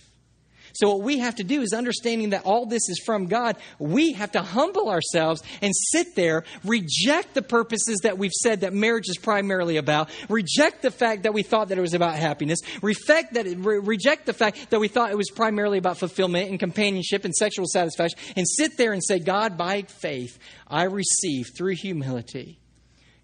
[0.73, 4.13] So, what we have to do is understanding that all this is from God, we
[4.13, 9.09] have to humble ourselves and sit there, reject the purposes that we've said that marriage
[9.09, 13.33] is primarily about, reject the fact that we thought that it was about happiness, reject,
[13.33, 17.25] that, re- reject the fact that we thought it was primarily about fulfillment and companionship
[17.25, 22.59] and sexual satisfaction, and sit there and say, God, by faith, I receive through humility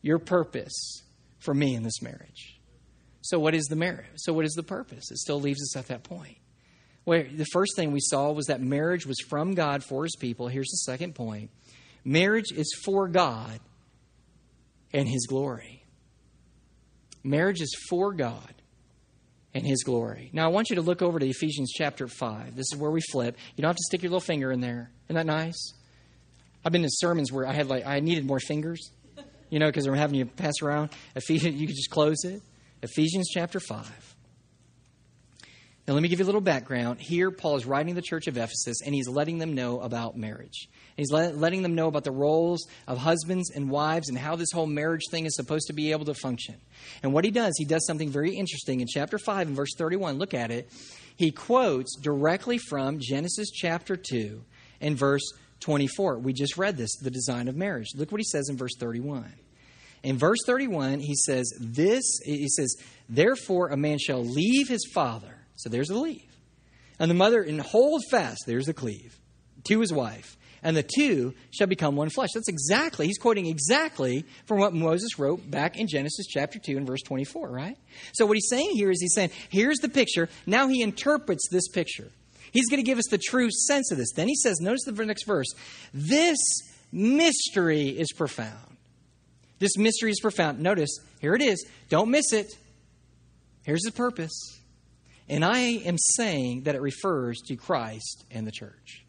[0.01, 1.03] your purpose
[1.39, 2.59] for me in this marriage.
[3.21, 4.05] So, what is the marriage?
[4.17, 5.09] So, what is the purpose?
[5.09, 6.37] It still leaves us at that point.
[7.05, 10.47] Where the first thing we saw was that marriage was from God for his people.
[10.47, 11.51] Here's the second point
[12.03, 13.59] marriage is for God
[14.91, 15.83] and his glory.
[17.23, 18.53] Marriage is for God
[19.53, 20.29] and his glory.
[20.33, 22.55] Now, I want you to look over to Ephesians chapter 5.
[22.55, 23.37] This is where we flip.
[23.55, 24.91] You don't have to stick your little finger in there.
[25.07, 25.73] Isn't that nice?
[26.63, 28.91] I've been in sermons where I had like I needed more fingers,
[29.49, 30.89] you know, because they're having you pass around.
[31.15, 32.41] Ephesians, you could just close it.
[32.81, 34.14] Ephesians chapter 5.
[35.87, 36.99] Now, let me give you a little background.
[36.99, 40.67] Here, Paul is writing the church of Ephesus, and he's letting them know about marriage.
[40.97, 44.65] He's letting them know about the roles of husbands and wives and how this whole
[44.65, 46.55] marriage thing is supposed to be able to function.
[47.03, 50.17] And what he does, he does something very interesting in chapter 5 and verse 31.
[50.17, 50.71] Look at it.
[51.17, 54.43] He quotes directly from Genesis chapter 2
[54.81, 55.23] and verse
[55.59, 56.17] 24.
[56.17, 57.89] We just read this, the design of marriage.
[57.95, 59.31] Look what he says in verse 31.
[60.01, 62.75] In verse 31, he says, This, he says,
[63.07, 66.31] Therefore a man shall leave his father so there's the leave.
[66.99, 69.19] And the mother, and hold fast, there's the cleave,
[69.65, 70.37] to his wife.
[70.63, 72.29] And the two shall become one flesh.
[72.33, 76.87] That's exactly, he's quoting exactly from what Moses wrote back in Genesis chapter 2 and
[76.87, 77.77] verse 24, right?
[78.13, 80.27] So what he's saying here is he's saying, here's the picture.
[80.47, 82.09] Now he interprets this picture.
[82.51, 84.13] He's going to give us the true sense of this.
[84.15, 85.53] Then he says, notice the next verse,
[85.93, 86.39] this
[86.91, 88.77] mystery is profound.
[89.59, 90.59] This mystery is profound.
[90.59, 91.63] Notice, here it is.
[91.89, 92.51] Don't miss it.
[93.63, 94.59] Here's the purpose.
[95.27, 99.05] And I am saying that it refers to Christ and the church.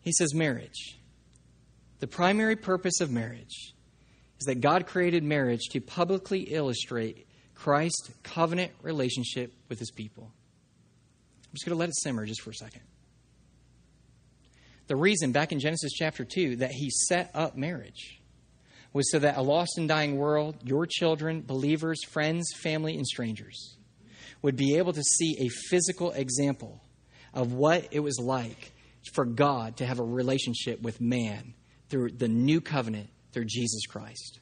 [0.00, 0.98] He says, marriage.
[2.00, 3.74] The primary purpose of marriage
[4.40, 10.32] is that God created marriage to publicly illustrate Christ's covenant relationship with his people.
[11.44, 12.82] I'm just going to let it simmer just for a second.
[14.86, 18.17] The reason, back in Genesis chapter 2, that he set up marriage
[18.92, 23.76] was so that a lost and dying world, your children, believers, friends, family, and strangers,
[24.42, 26.82] would be able to see a physical example
[27.34, 28.72] of what it was like
[29.12, 31.54] for God to have a relationship with man
[31.88, 34.40] through the new covenant through Jesus Christ.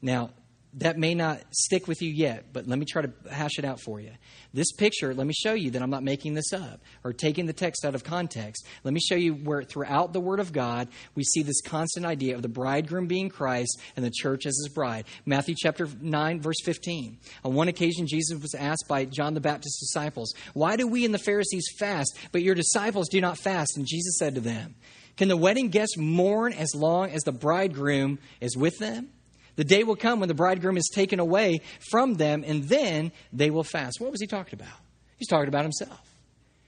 [0.00, 0.30] Now,
[0.76, 3.80] that may not stick with you yet, but let me try to hash it out
[3.80, 4.10] for you.
[4.52, 7.54] This picture, let me show you that I'm not making this up or taking the
[7.54, 8.66] text out of context.
[8.84, 12.34] Let me show you where throughout the Word of God, we see this constant idea
[12.34, 15.06] of the bridegroom being Christ and the church as his bride.
[15.24, 17.18] Matthew chapter 9, verse 15.
[17.44, 21.14] On one occasion, Jesus was asked by John the Baptist's disciples, Why do we and
[21.14, 23.78] the Pharisees fast, but your disciples do not fast?
[23.78, 24.74] And Jesus said to them,
[25.16, 29.08] Can the wedding guests mourn as long as the bridegroom is with them?
[29.56, 33.50] The day will come when the bridegroom is taken away from them, and then they
[33.50, 34.00] will fast.
[34.00, 34.78] What was he talking about?
[35.16, 36.00] He's talking about himself.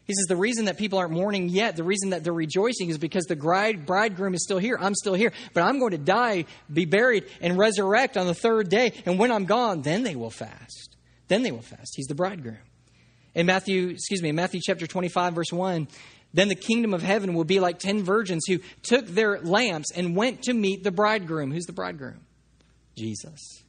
[0.06, 2.96] He says, The reason that people aren't mourning yet, the reason that they're rejoicing is
[2.96, 4.78] because the bride, bridegroom is still here.
[4.80, 5.32] I'm still here.
[5.52, 8.94] But I'm going to die, be buried, and resurrect on the third day.
[9.04, 10.96] And when I'm gone, then they will fast.
[11.28, 11.92] Then they will fast.
[11.94, 12.56] He's the bridegroom.
[13.34, 15.88] In Matthew, excuse me, in Matthew chapter 25, verse 1,
[16.32, 20.16] then the kingdom of heaven will be like ten virgins who took their lamps and
[20.16, 21.52] went to meet the bridegroom.
[21.52, 22.20] Who's the bridegroom?
[22.98, 23.62] Jesus.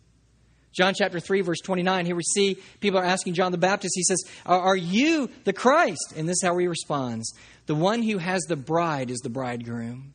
[0.71, 4.03] John chapter 3, verse 29, here we see people are asking John the Baptist, he
[4.03, 6.13] says, Are you the Christ?
[6.15, 7.33] And this is how he responds
[7.65, 10.13] The one who has the bride is the bridegroom.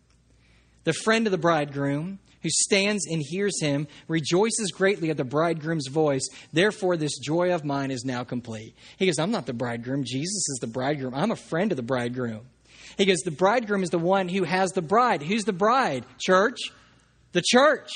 [0.85, 5.88] The friend of the bridegroom, who stands and hears him, rejoices greatly at the bridegroom's
[5.88, 6.27] voice.
[6.53, 8.74] Therefore, this joy of mine is now complete.
[8.98, 10.05] He goes, I'm not the bridegroom.
[10.05, 11.14] Jesus is the bridegroom.
[11.14, 12.46] I'm a friend of the bridegroom.
[12.96, 15.22] He goes, The bridegroom is the one who has the bride.
[15.22, 16.05] Who's the bride?
[16.18, 16.59] Church?
[17.33, 17.90] The church.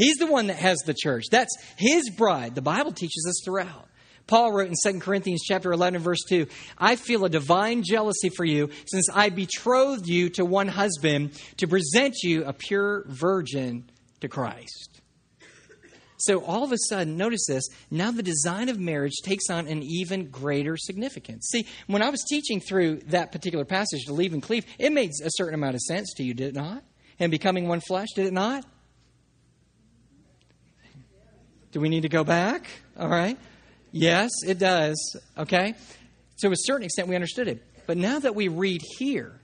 [0.00, 1.26] He's the one that has the church.
[1.30, 2.54] That's his bride.
[2.54, 3.86] The Bible teaches us throughout.
[4.26, 6.46] Paul wrote in 2 Corinthians chapter 11 verse 2,
[6.78, 11.68] I feel a divine jealousy for you since I betrothed you to one husband to
[11.68, 13.90] present you a pure virgin
[14.22, 15.02] to Christ.
[16.16, 19.82] So all of a sudden, notice this, now the design of marriage takes on an
[19.82, 21.46] even greater significance.
[21.50, 25.10] See, when I was teaching through that particular passage to leave and cleave, it made
[25.22, 26.84] a certain amount of sense to you, did it not?
[27.18, 28.64] And becoming one flesh, did it not?
[31.72, 32.66] Do we need to go back?
[32.98, 33.38] All right.
[33.92, 35.16] Yes, it does.
[35.38, 35.74] Okay.
[36.40, 37.62] To a certain extent, we understood it.
[37.86, 39.40] But now that we read here,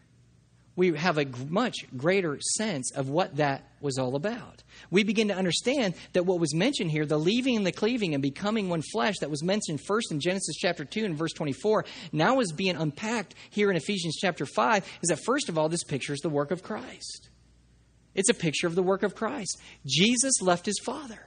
[0.76, 4.62] we have a much greater sense of what that was all about.
[4.90, 8.22] We begin to understand that what was mentioned here, the leaving and the cleaving and
[8.22, 12.40] becoming one flesh, that was mentioned first in Genesis chapter 2 and verse 24, now
[12.40, 16.12] is being unpacked here in Ephesians chapter 5, is that first of all, this picture
[16.12, 17.30] is the work of Christ.
[18.14, 19.58] It's a picture of the work of Christ.
[19.86, 21.25] Jesus left his Father.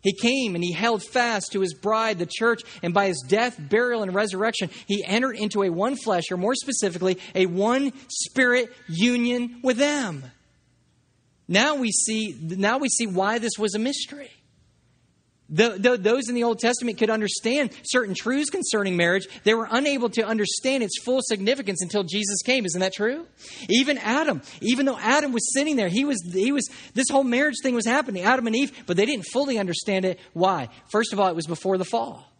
[0.00, 3.58] He came and he held fast to his bride, the church, and by his death,
[3.58, 8.72] burial, and resurrection, he entered into a one flesh, or more specifically, a one spirit
[8.88, 10.24] union with them.
[11.48, 14.30] Now we see, now we see why this was a mystery.
[15.50, 19.26] The, the, those in the Old Testament could understand certain truths concerning marriage.
[19.44, 22.66] They were unable to understand its full significance until Jesus came.
[22.66, 23.26] Isn't that true?
[23.68, 27.56] Even Adam, even though Adam was sitting there, he was, he was, this whole marriage
[27.62, 30.20] thing was happening, Adam and Eve, but they didn't fully understand it.
[30.34, 30.68] Why?
[30.90, 32.30] First of all, it was before the fall.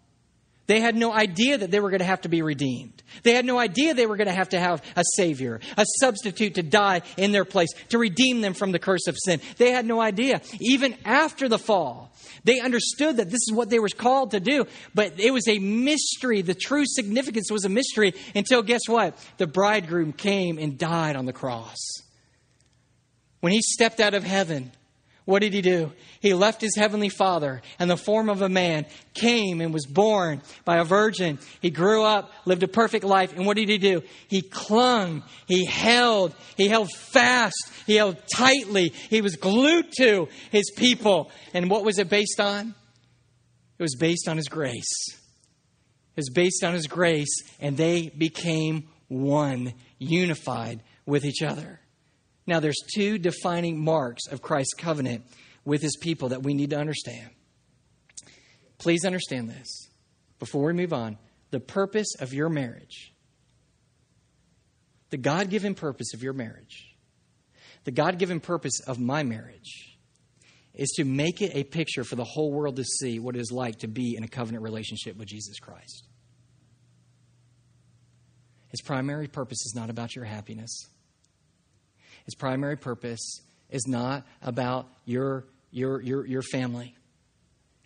[0.68, 3.02] They had no idea that they were going to have to be redeemed.
[3.22, 6.54] They had no idea they were going to have to have a Savior, a substitute
[6.56, 9.40] to die in their place, to redeem them from the curse of sin.
[9.56, 10.42] They had no idea.
[10.60, 12.12] Even after the fall,
[12.44, 15.58] they understood that this is what they were called to do, but it was a
[15.58, 16.42] mystery.
[16.42, 19.18] The true significance was a mystery until, guess what?
[19.38, 21.78] The bridegroom came and died on the cross.
[23.40, 24.72] When he stepped out of heaven,
[25.28, 25.92] what did he do?
[26.20, 30.40] He left his heavenly father and the form of a man, came and was born
[30.64, 31.38] by a virgin.
[31.60, 34.00] He grew up, lived a perfect life, and what did he do?
[34.28, 40.70] He clung, he held, he held fast, he held tightly, he was glued to his
[40.74, 41.30] people.
[41.52, 42.74] And what was it based on?
[43.78, 45.10] It was based on his grace.
[45.10, 51.80] It was based on his grace, and they became one, unified with each other.
[52.48, 55.22] Now, there's two defining marks of Christ's covenant
[55.66, 57.28] with his people that we need to understand.
[58.78, 59.90] Please understand this
[60.38, 61.18] before we move on.
[61.50, 63.12] The purpose of your marriage,
[65.10, 66.96] the God given purpose of your marriage,
[67.84, 69.98] the God given purpose of my marriage
[70.72, 73.52] is to make it a picture for the whole world to see what it is
[73.52, 76.06] like to be in a covenant relationship with Jesus Christ.
[78.68, 80.88] His primary purpose is not about your happiness.
[82.28, 86.94] His primary purpose is not about your, your, your, your family.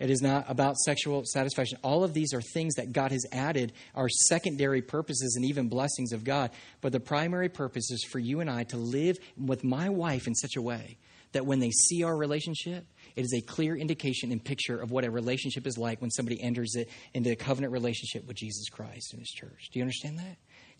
[0.01, 1.79] It is not about sexual satisfaction.
[1.85, 6.11] All of these are things that God has added, are secondary purposes and even blessings
[6.13, 6.51] of God.
[6.81, 10.35] But the primary purpose is for you and I to live with my wife in
[10.35, 10.97] such a way
[11.31, 12.85] that when they see our relationship,
[13.15, 16.43] it is a clear indication and picture of what a relationship is like when somebody
[16.43, 19.69] enters it into a covenant relationship with Jesus Christ and His church.
[19.73, 20.37] Do you understand that?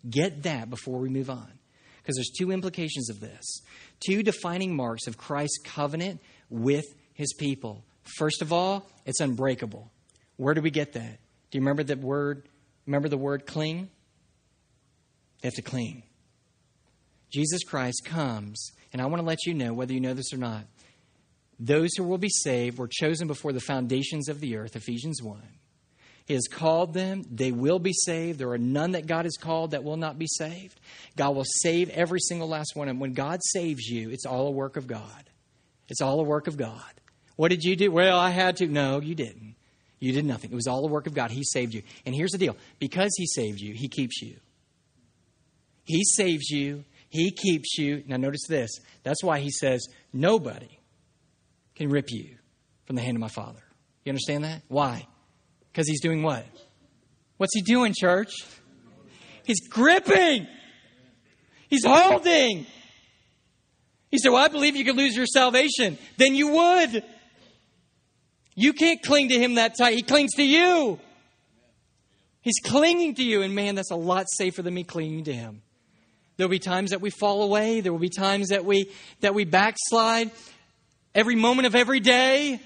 [0.09, 1.47] Get that before we move on
[2.03, 3.61] because there's two implications of this.
[4.05, 7.83] Two defining marks of Christ's covenant with his people.
[8.17, 9.89] First of all, it's unbreakable.
[10.35, 11.19] Where do we get that?
[11.51, 12.43] Do you remember the word
[12.85, 13.89] remember the word cling?
[15.41, 16.03] They have to cling.
[17.31, 20.37] Jesus Christ comes, and I want to let you know whether you know this or
[20.37, 20.65] not.
[21.59, 25.41] Those who will be saved were chosen before the foundations of the earth, Ephesians 1.
[26.25, 27.23] He has called them.
[27.29, 28.39] They will be saved.
[28.39, 30.79] There are none that God has called that will not be saved.
[31.17, 32.87] God will save every single last one.
[32.87, 35.29] And when God saves you, it's all a work of God.
[35.89, 36.81] It's all a work of God.
[37.35, 37.91] What did you do?
[37.91, 38.67] Well, I had to.
[38.67, 39.55] No, you didn't.
[39.99, 40.51] You did nothing.
[40.51, 41.31] It was all a work of God.
[41.31, 41.81] He saved you.
[42.05, 44.37] And here's the deal because He saved you, He keeps you.
[45.85, 48.03] He saves you, He keeps you.
[48.07, 48.69] Now, notice this.
[49.03, 50.79] That's why He says, nobody
[51.75, 52.37] can rip you
[52.85, 53.63] from the hand of my Father.
[54.03, 54.61] You understand that?
[54.67, 55.07] Why?
[55.73, 56.45] Because he's doing what?
[57.37, 58.31] What's he doing, church?
[59.43, 60.47] He's gripping.
[61.67, 62.67] He's holding.
[64.11, 65.97] He said, Well, I believe you could lose your salvation.
[66.17, 67.03] Then you would.
[68.55, 69.95] You can't cling to him that tight.
[69.95, 70.99] He clings to you.
[72.41, 73.41] He's clinging to you.
[73.41, 75.63] And man, that's a lot safer than me clinging to him.
[76.37, 77.81] There'll be times that we fall away.
[77.81, 80.29] There will be times that we that we backslide.
[81.15, 82.59] Every moment of every day,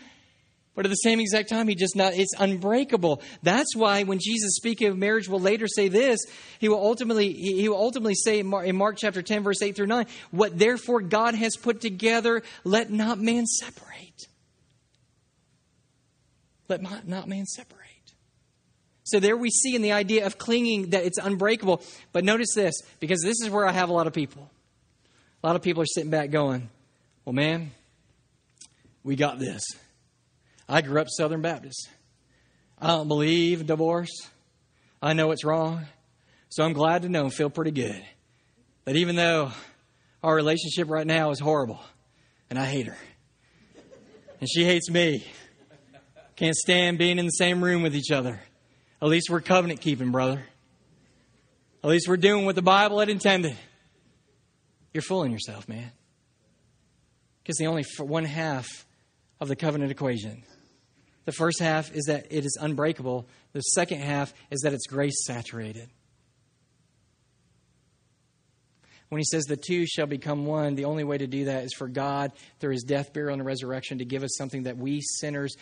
[0.77, 3.23] but at the same exact time, he just not, it's unbreakable.
[3.41, 6.19] That's why when Jesus speaking of marriage will later say this,
[6.59, 9.75] he will ultimately, he will ultimately say in Mark, in Mark chapter 10, verse 8
[9.75, 14.27] through 9, what therefore God has put together, let not man separate.
[16.69, 17.81] Let not man separate.
[19.03, 21.81] So there we see in the idea of clinging that it's unbreakable.
[22.11, 24.47] But notice this, because this is where I have a lot of people.
[25.41, 26.69] A lot of people are sitting back going,
[27.25, 27.71] well, man,
[29.03, 29.63] we got this.
[30.69, 31.89] I grew up Southern Baptist.
[32.79, 34.11] I don't believe divorce.
[35.01, 35.85] I know it's wrong.
[36.49, 38.03] So I'm glad to know and feel pretty good
[38.85, 39.51] that even though
[40.23, 41.79] our relationship right now is horrible
[42.49, 42.97] and I hate her
[44.39, 45.25] and she hates me,
[46.35, 48.39] can't stand being in the same room with each other.
[49.01, 50.43] At least we're covenant keeping, brother.
[51.83, 53.55] At least we're doing what the Bible had intended.
[54.93, 55.91] you're fooling yourself, man.
[57.41, 58.85] Because the only one half
[59.39, 60.43] of the covenant equation.
[61.27, 63.27] The first half is that it is unbreakable.
[63.51, 65.89] The second half is that it's grace saturated.
[69.09, 71.73] When he says the two shall become one, the only way to do that is
[71.77, 75.53] for God, through his death, burial, and resurrection, to give us something that we sinners,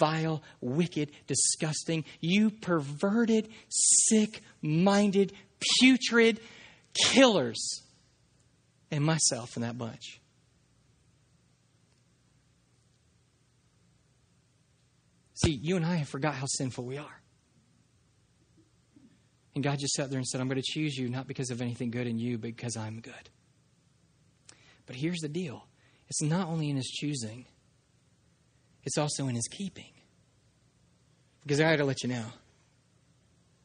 [0.00, 5.32] vile, wicked, disgusting, you perverted, sick minded,
[5.78, 6.40] putrid
[6.94, 7.82] killers,
[8.90, 10.20] and myself in that bunch.
[15.44, 17.20] See, you and I have forgot how sinful we are.
[19.54, 21.60] And God just sat there and said, I'm going to choose you not because of
[21.60, 23.30] anything good in you, but because I'm good.
[24.86, 25.66] But here's the deal
[26.08, 27.46] it's not only in His choosing,
[28.84, 29.92] it's also in His keeping.
[31.42, 32.26] Because I got to let you know,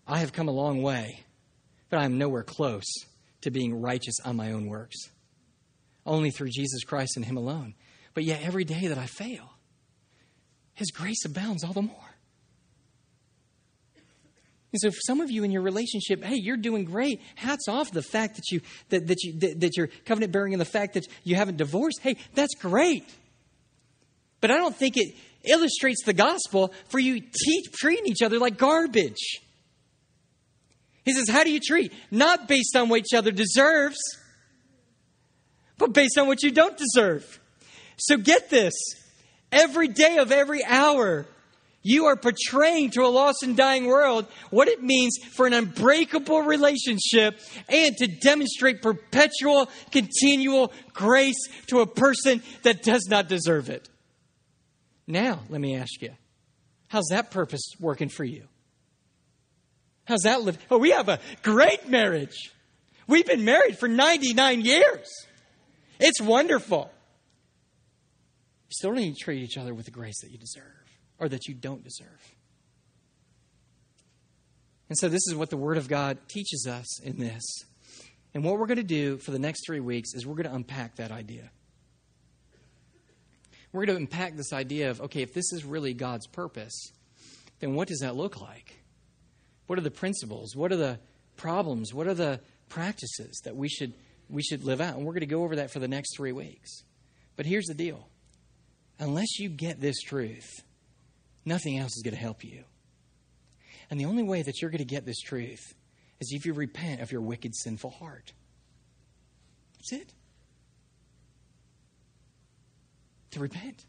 [0.08, 1.24] I have come a long way,
[1.90, 2.86] but I am nowhere close
[3.42, 4.98] to being righteous on my own works.
[6.06, 7.76] Only through Jesus Christ and Him alone.
[8.14, 9.57] But yet, every day that I fail,
[10.78, 11.96] His grace abounds all the more.
[14.72, 17.20] And so, for some of you in your relationship, hey, you're doing great.
[17.34, 20.62] Hats off the fact that you that, that you that, that you're covenant bearing and
[20.62, 22.00] the fact that you haven't divorced.
[22.04, 23.12] Hey, that's great.
[24.40, 25.16] But I don't think it
[25.50, 29.42] illustrates the gospel for you teach, treating each other like garbage.
[31.06, 31.92] He says, How do you treat?
[32.12, 33.98] Not based on what each other deserves,
[35.80, 37.40] but based on what you don't deserve.
[37.98, 38.76] So get this
[39.52, 41.26] every day of every hour,
[41.84, 46.41] you are portraying to a lost and dying world what it means for an unbreakable
[46.41, 47.39] relationship
[47.70, 53.88] and to demonstrate perpetual, continual grace to a person that does not deserve it.
[55.08, 56.12] Now, let me ask you,
[56.89, 58.43] how's that purpose working for you?
[60.04, 60.58] How's that live?
[60.70, 62.52] Oh, we have a great marriage.
[63.08, 65.08] We've been married for 99 years.
[66.00, 66.91] It's wonderful.
[68.68, 70.63] You still need to treat each other with the grace that you deserve
[71.20, 72.36] or that you don't deserve.
[74.89, 77.43] And so, this is what the Word of God teaches us in this.
[78.34, 80.55] And what we're going to do for the next three weeks is we're going to
[80.55, 81.49] unpack that idea.
[83.72, 86.91] We're going to unpack this idea of okay, if this is really God's purpose,
[87.59, 88.82] then what does that look like?
[89.68, 90.55] What are the principles?
[90.55, 90.99] What are the
[91.36, 91.93] problems?
[91.93, 92.39] What are the
[92.70, 93.93] practices that we should,
[94.30, 94.95] we should live out?
[94.95, 96.84] And we're going to go over that for the next three weeks.
[97.36, 98.07] But here's the deal
[99.00, 100.64] unless you get this truth,
[101.48, 102.66] Nothing else is going to help you.
[103.89, 105.76] And the only way that you're going to get this truth
[106.20, 108.34] is if you repent of your wicked, sinful heart.
[109.78, 110.14] That's it.
[113.32, 113.86] To repent,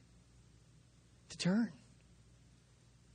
[1.31, 1.73] to turn.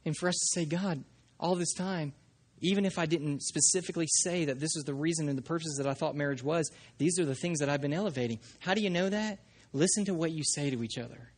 [0.04, 1.06] And for us to say, God,
[1.39, 2.12] all this time,
[2.60, 5.88] even if I didn't specifically say that this is the reason and the purpose that
[5.88, 8.39] I thought marriage was, these are the things that I've been elevating.
[8.60, 9.39] How do you know that?
[9.72, 11.30] Listen to what you say to each other.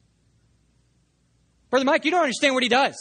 [1.76, 2.95] Brother Mike, you don't understand what he does.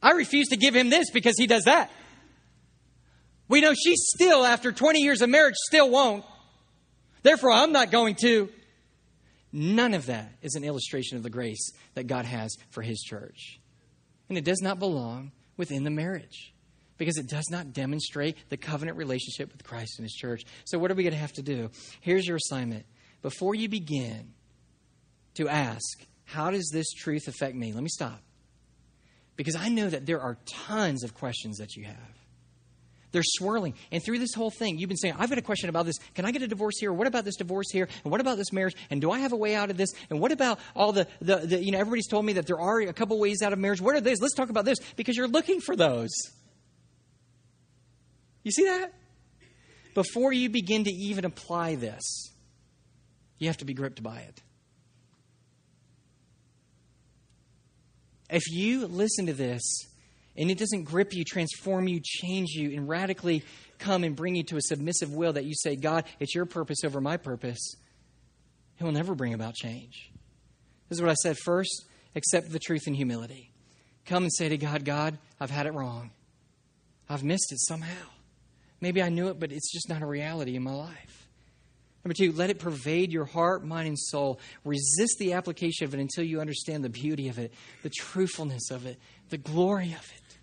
[0.00, 1.90] I refuse to give him this because he does that.
[3.48, 6.24] We know she still, after 20 years of marriage, still won't.
[7.24, 8.48] Therefore, I'm not going to.
[9.52, 13.58] None of that is an illustration of the grace that God has for his church.
[14.28, 16.54] And it does not belong within the marriage
[16.96, 20.44] because it does not demonstrate the covenant relationship with Christ and his church.
[20.64, 21.72] So, what are we going to have to do?
[22.02, 22.86] Here's your assignment.
[23.20, 24.33] Before you begin,
[25.34, 27.72] to ask, how does this truth affect me?
[27.72, 28.20] Let me stop.
[29.36, 31.96] Because I know that there are tons of questions that you have.
[33.14, 33.74] They're swirling.
[33.92, 35.96] And through this whole thing, you've been saying, I've got a question about this.
[36.14, 36.92] Can I get a divorce here?
[36.92, 37.88] What about this divorce here?
[38.02, 38.74] And what about this marriage?
[38.90, 39.90] And do I have a way out of this?
[40.10, 42.80] And what about all the, the, the you know, everybody's told me that there are
[42.80, 43.80] a couple ways out of marriage.
[43.80, 44.20] What are these?
[44.20, 46.10] Let's talk about this because you're looking for those.
[48.42, 48.92] You see that?
[49.94, 52.32] Before you begin to even apply this,
[53.38, 54.42] you have to be gripped by it.
[58.30, 59.62] If you listen to this
[60.36, 63.44] and it doesn't grip you, transform you, change you, and radically
[63.78, 66.78] come and bring you to a submissive will that you say, God, it's your purpose
[66.84, 67.76] over my purpose,
[68.78, 70.10] it will never bring about change.
[70.88, 73.50] This is what I said first accept the truth in humility.
[74.06, 76.10] Come and say to God, God, I've had it wrong.
[77.08, 78.06] I've missed it somehow.
[78.80, 81.23] Maybe I knew it, but it's just not a reality in my life.
[82.04, 84.38] Number two, let it pervade your heart, mind, and soul.
[84.64, 88.84] Resist the application of it until you understand the beauty of it, the truthfulness of
[88.84, 88.98] it,
[89.30, 90.38] the glory of it.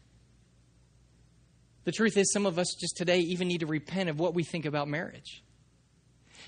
[1.83, 4.43] The truth is, some of us just today even need to repent of what we
[4.43, 5.43] think about marriage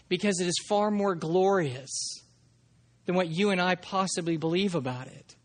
[0.09, 2.21] because it is far more glorious
[3.05, 5.35] than what you and I possibly believe about it.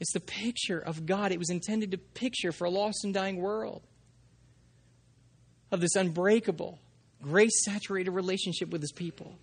[0.00, 1.32] It's the picture of God.
[1.32, 3.82] It was intended to picture for a lost and dying world
[5.70, 6.78] of this unbreakable,
[7.22, 9.38] grace saturated relationship with his people.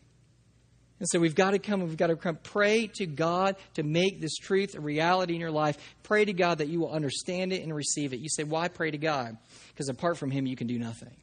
[1.00, 3.84] And so we've got to come, and we've got to come pray to God to
[3.84, 5.78] make this truth a reality in your life.
[6.04, 8.20] Pray to God that you will understand it and receive it.
[8.20, 9.38] You say, Why pray to God?
[9.70, 11.16] Because apart from Him, you can do nothing.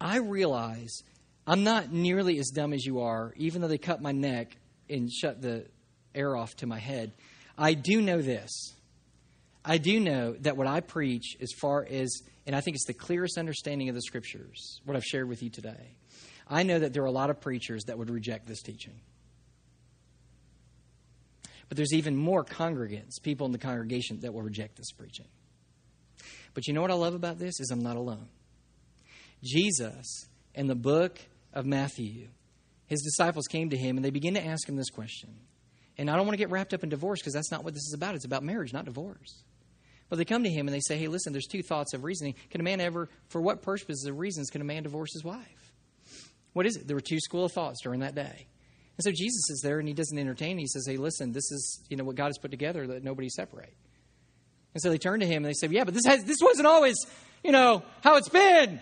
[0.00, 1.02] I realize
[1.46, 4.56] I'm not nearly as dumb as you are, even though they cut my neck
[4.88, 5.66] and shut the
[6.14, 7.12] air off to my head.
[7.58, 8.72] I do know this.
[9.64, 12.94] I do know that what I preach, as far as, and I think it's the
[12.94, 15.94] clearest understanding of the scriptures, what I've shared with you today
[16.48, 19.00] I know that there are a lot of preachers that would reject this teaching.
[21.68, 25.28] But there's even more congregants, people in the congregation that will reject this preaching.
[26.52, 28.28] But you know what I love about this is I'm not alone.
[29.44, 30.26] Jesus
[30.56, 31.20] in the book
[31.52, 32.26] of Matthew,
[32.88, 35.30] his disciples came to him and they began to ask him this question.
[35.98, 37.84] And I don't want to get wrapped up in divorce because that's not what this
[37.84, 38.16] is about.
[38.16, 39.44] It's about marriage, not divorce.
[40.10, 42.34] But they come to him and they say, Hey, listen, there's two thoughts of reasoning.
[42.50, 45.72] Can a man ever, for what purposes of reasons, can a man divorce his wife?
[46.52, 46.86] What is it?
[46.86, 48.46] There were two school of thoughts during that day.
[48.98, 50.58] And so Jesus is there and he doesn't entertain.
[50.58, 53.28] He says, Hey, listen, this is you know what God has put together, that nobody
[53.30, 53.72] separate.
[54.74, 56.66] And so they turn to him and they say, Yeah, but this has this wasn't
[56.66, 56.96] always,
[57.44, 58.80] you know, how it's been.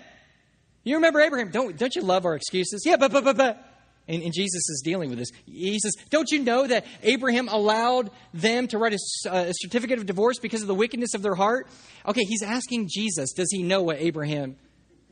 [0.83, 1.51] You remember Abraham?
[1.51, 2.85] Don't don't you love our excuses?
[2.87, 3.68] Yeah, but but but but
[4.09, 5.31] and, and, Jesus is dealing with this.
[5.47, 8.99] He says, Don't you know that Abraham allowed them to write a,
[9.31, 11.69] a, certificate of divorce because of the wickedness of their heart?
[12.07, 14.57] Okay, he's asking Jesus, Does he know what Abraham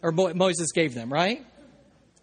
[0.03, 1.45] or Moses gave them, right?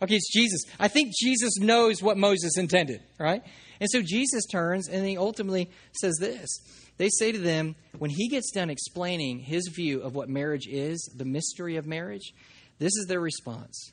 [0.02, 0.64] Okay, it's Jesus.
[0.80, 3.44] I think Jesus knows what Moses intended, right?
[3.80, 6.50] And so Jesus turns and he ultimately says this.
[6.98, 11.10] They say to them, when he gets done explaining his view of what marriage is,
[11.16, 12.34] the mystery of marriage,
[12.80, 13.92] this is their response.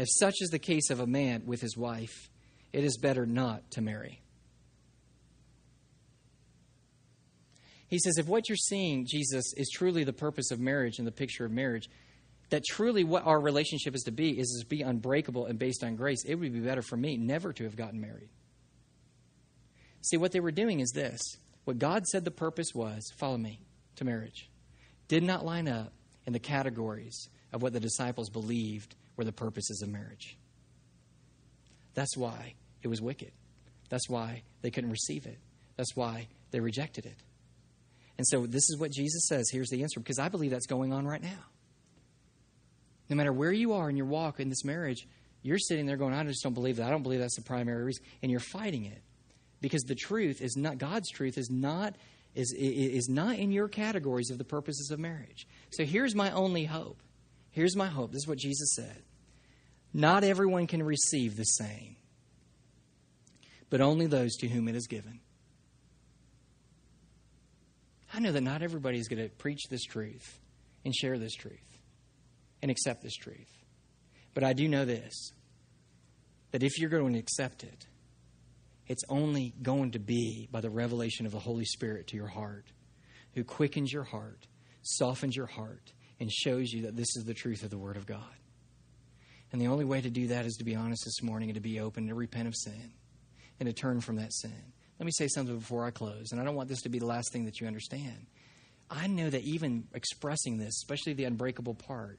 [0.00, 2.30] If such is the case of a man with his wife,
[2.72, 4.22] it is better not to marry.
[7.86, 11.12] He says, if what you're seeing, Jesus, is truly the purpose of marriage and the
[11.12, 11.90] picture of marriage,
[12.48, 15.96] that truly what our relationship is to be is to be unbreakable and based on
[15.96, 18.30] grace, it would be better for me never to have gotten married.
[20.00, 21.20] See, what they were doing is this
[21.64, 23.60] what God said the purpose was follow me
[23.96, 24.48] to marriage,
[25.08, 25.92] did not line up
[26.24, 30.36] in the categories of what the disciples believed were the purposes of marriage.
[31.94, 33.32] That's why it was wicked.
[33.88, 35.38] That's why they couldn't receive it.
[35.76, 37.16] That's why they rejected it.
[38.18, 39.48] And so, this is what Jesus says.
[39.50, 41.44] Here's the answer because I believe that's going on right now.
[43.08, 45.06] No matter where you are in your walk in this marriage,
[45.42, 46.86] you're sitting there going, I just don't believe that.
[46.86, 48.04] I don't believe that's the primary reason.
[48.22, 49.02] And you're fighting it.
[49.60, 51.96] Because the truth is not, God's truth is not,
[52.34, 55.46] is, is not in your categories of the purposes of marriage.
[55.70, 56.98] So here's my only hope.
[57.50, 58.12] Here's my hope.
[58.12, 59.02] This is what Jesus said.
[59.92, 61.96] Not everyone can receive the same,
[63.70, 65.20] but only those to whom it is given.
[68.12, 70.38] I know that not everybody is going to preach this truth
[70.84, 71.78] and share this truth
[72.62, 73.50] and accept this truth.
[74.34, 75.32] But I do know this
[76.52, 77.86] that if you're going to accept it,
[78.88, 82.66] it's only going to be by the revelation of the Holy Spirit to your heart,
[83.34, 84.48] who quickens your heart,
[84.82, 88.06] softens your heart, and shows you that this is the truth of the Word of
[88.06, 88.22] God.
[89.52, 91.60] And the only way to do that is to be honest this morning and to
[91.60, 92.92] be open to repent of sin
[93.58, 94.72] and to turn from that sin.
[94.98, 97.06] Let me say something before I close, and I don't want this to be the
[97.06, 98.26] last thing that you understand.
[98.90, 102.18] I know that even expressing this, especially the unbreakable part,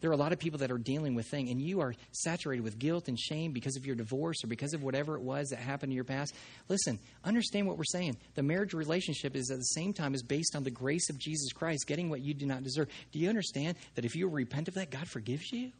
[0.00, 2.62] there are a lot of people that are dealing with things, and you are saturated
[2.62, 5.58] with guilt and shame because of your divorce or because of whatever it was that
[5.58, 6.34] happened in your past.
[6.68, 8.16] Listen, understand what we're saying.
[8.34, 11.52] The marriage relationship is at the same time is based on the grace of Jesus
[11.52, 12.88] Christ, getting what you do not deserve.
[13.12, 15.72] Do you understand that if you repent of that, God forgives you?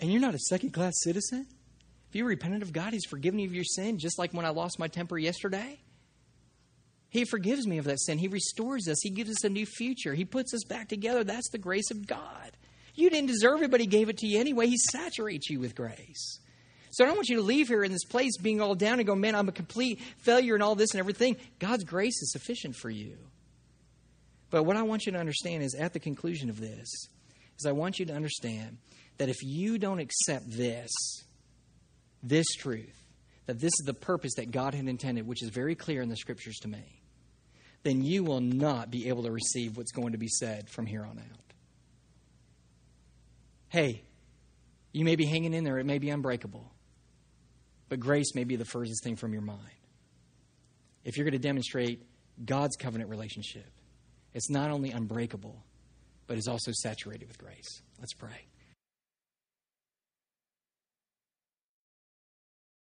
[0.00, 1.46] And you're not a second class citizen?
[2.08, 4.50] If you repented of God, He's forgiven you of your sin, just like when I
[4.50, 5.78] lost my temper yesterday.
[7.08, 8.18] He forgives me of that sin.
[8.18, 8.98] He restores us.
[9.02, 10.14] He gives us a new future.
[10.14, 11.24] He puts us back together.
[11.24, 12.52] That's the grace of God.
[12.94, 14.66] You didn't deserve it, but He gave it to you anyway.
[14.66, 16.40] He saturates you with grace.
[16.90, 19.06] So I don't want you to leave here in this place being all down and
[19.06, 21.36] go, man, I'm a complete failure and all this and everything.
[21.58, 23.18] God's grace is sufficient for you.
[24.48, 26.88] But what I want you to understand is at the conclusion of this,
[27.58, 28.78] is I want you to understand
[29.18, 30.90] that if you don't accept this,
[32.22, 32.96] this truth,
[33.46, 36.16] that this is the purpose that God had intended, which is very clear in the
[36.16, 37.00] scriptures to me,
[37.82, 41.02] then you will not be able to receive what's going to be said from here
[41.02, 41.52] on out.
[43.68, 44.02] Hey,
[44.92, 46.72] you may be hanging in there, it may be unbreakable,
[47.88, 49.60] but grace may be the furthest thing from your mind.
[51.04, 52.04] If you're going to demonstrate
[52.44, 53.70] God's covenant relationship,
[54.34, 55.62] it's not only unbreakable,
[56.26, 57.82] but is also saturated with grace.
[58.00, 58.46] Let's pray.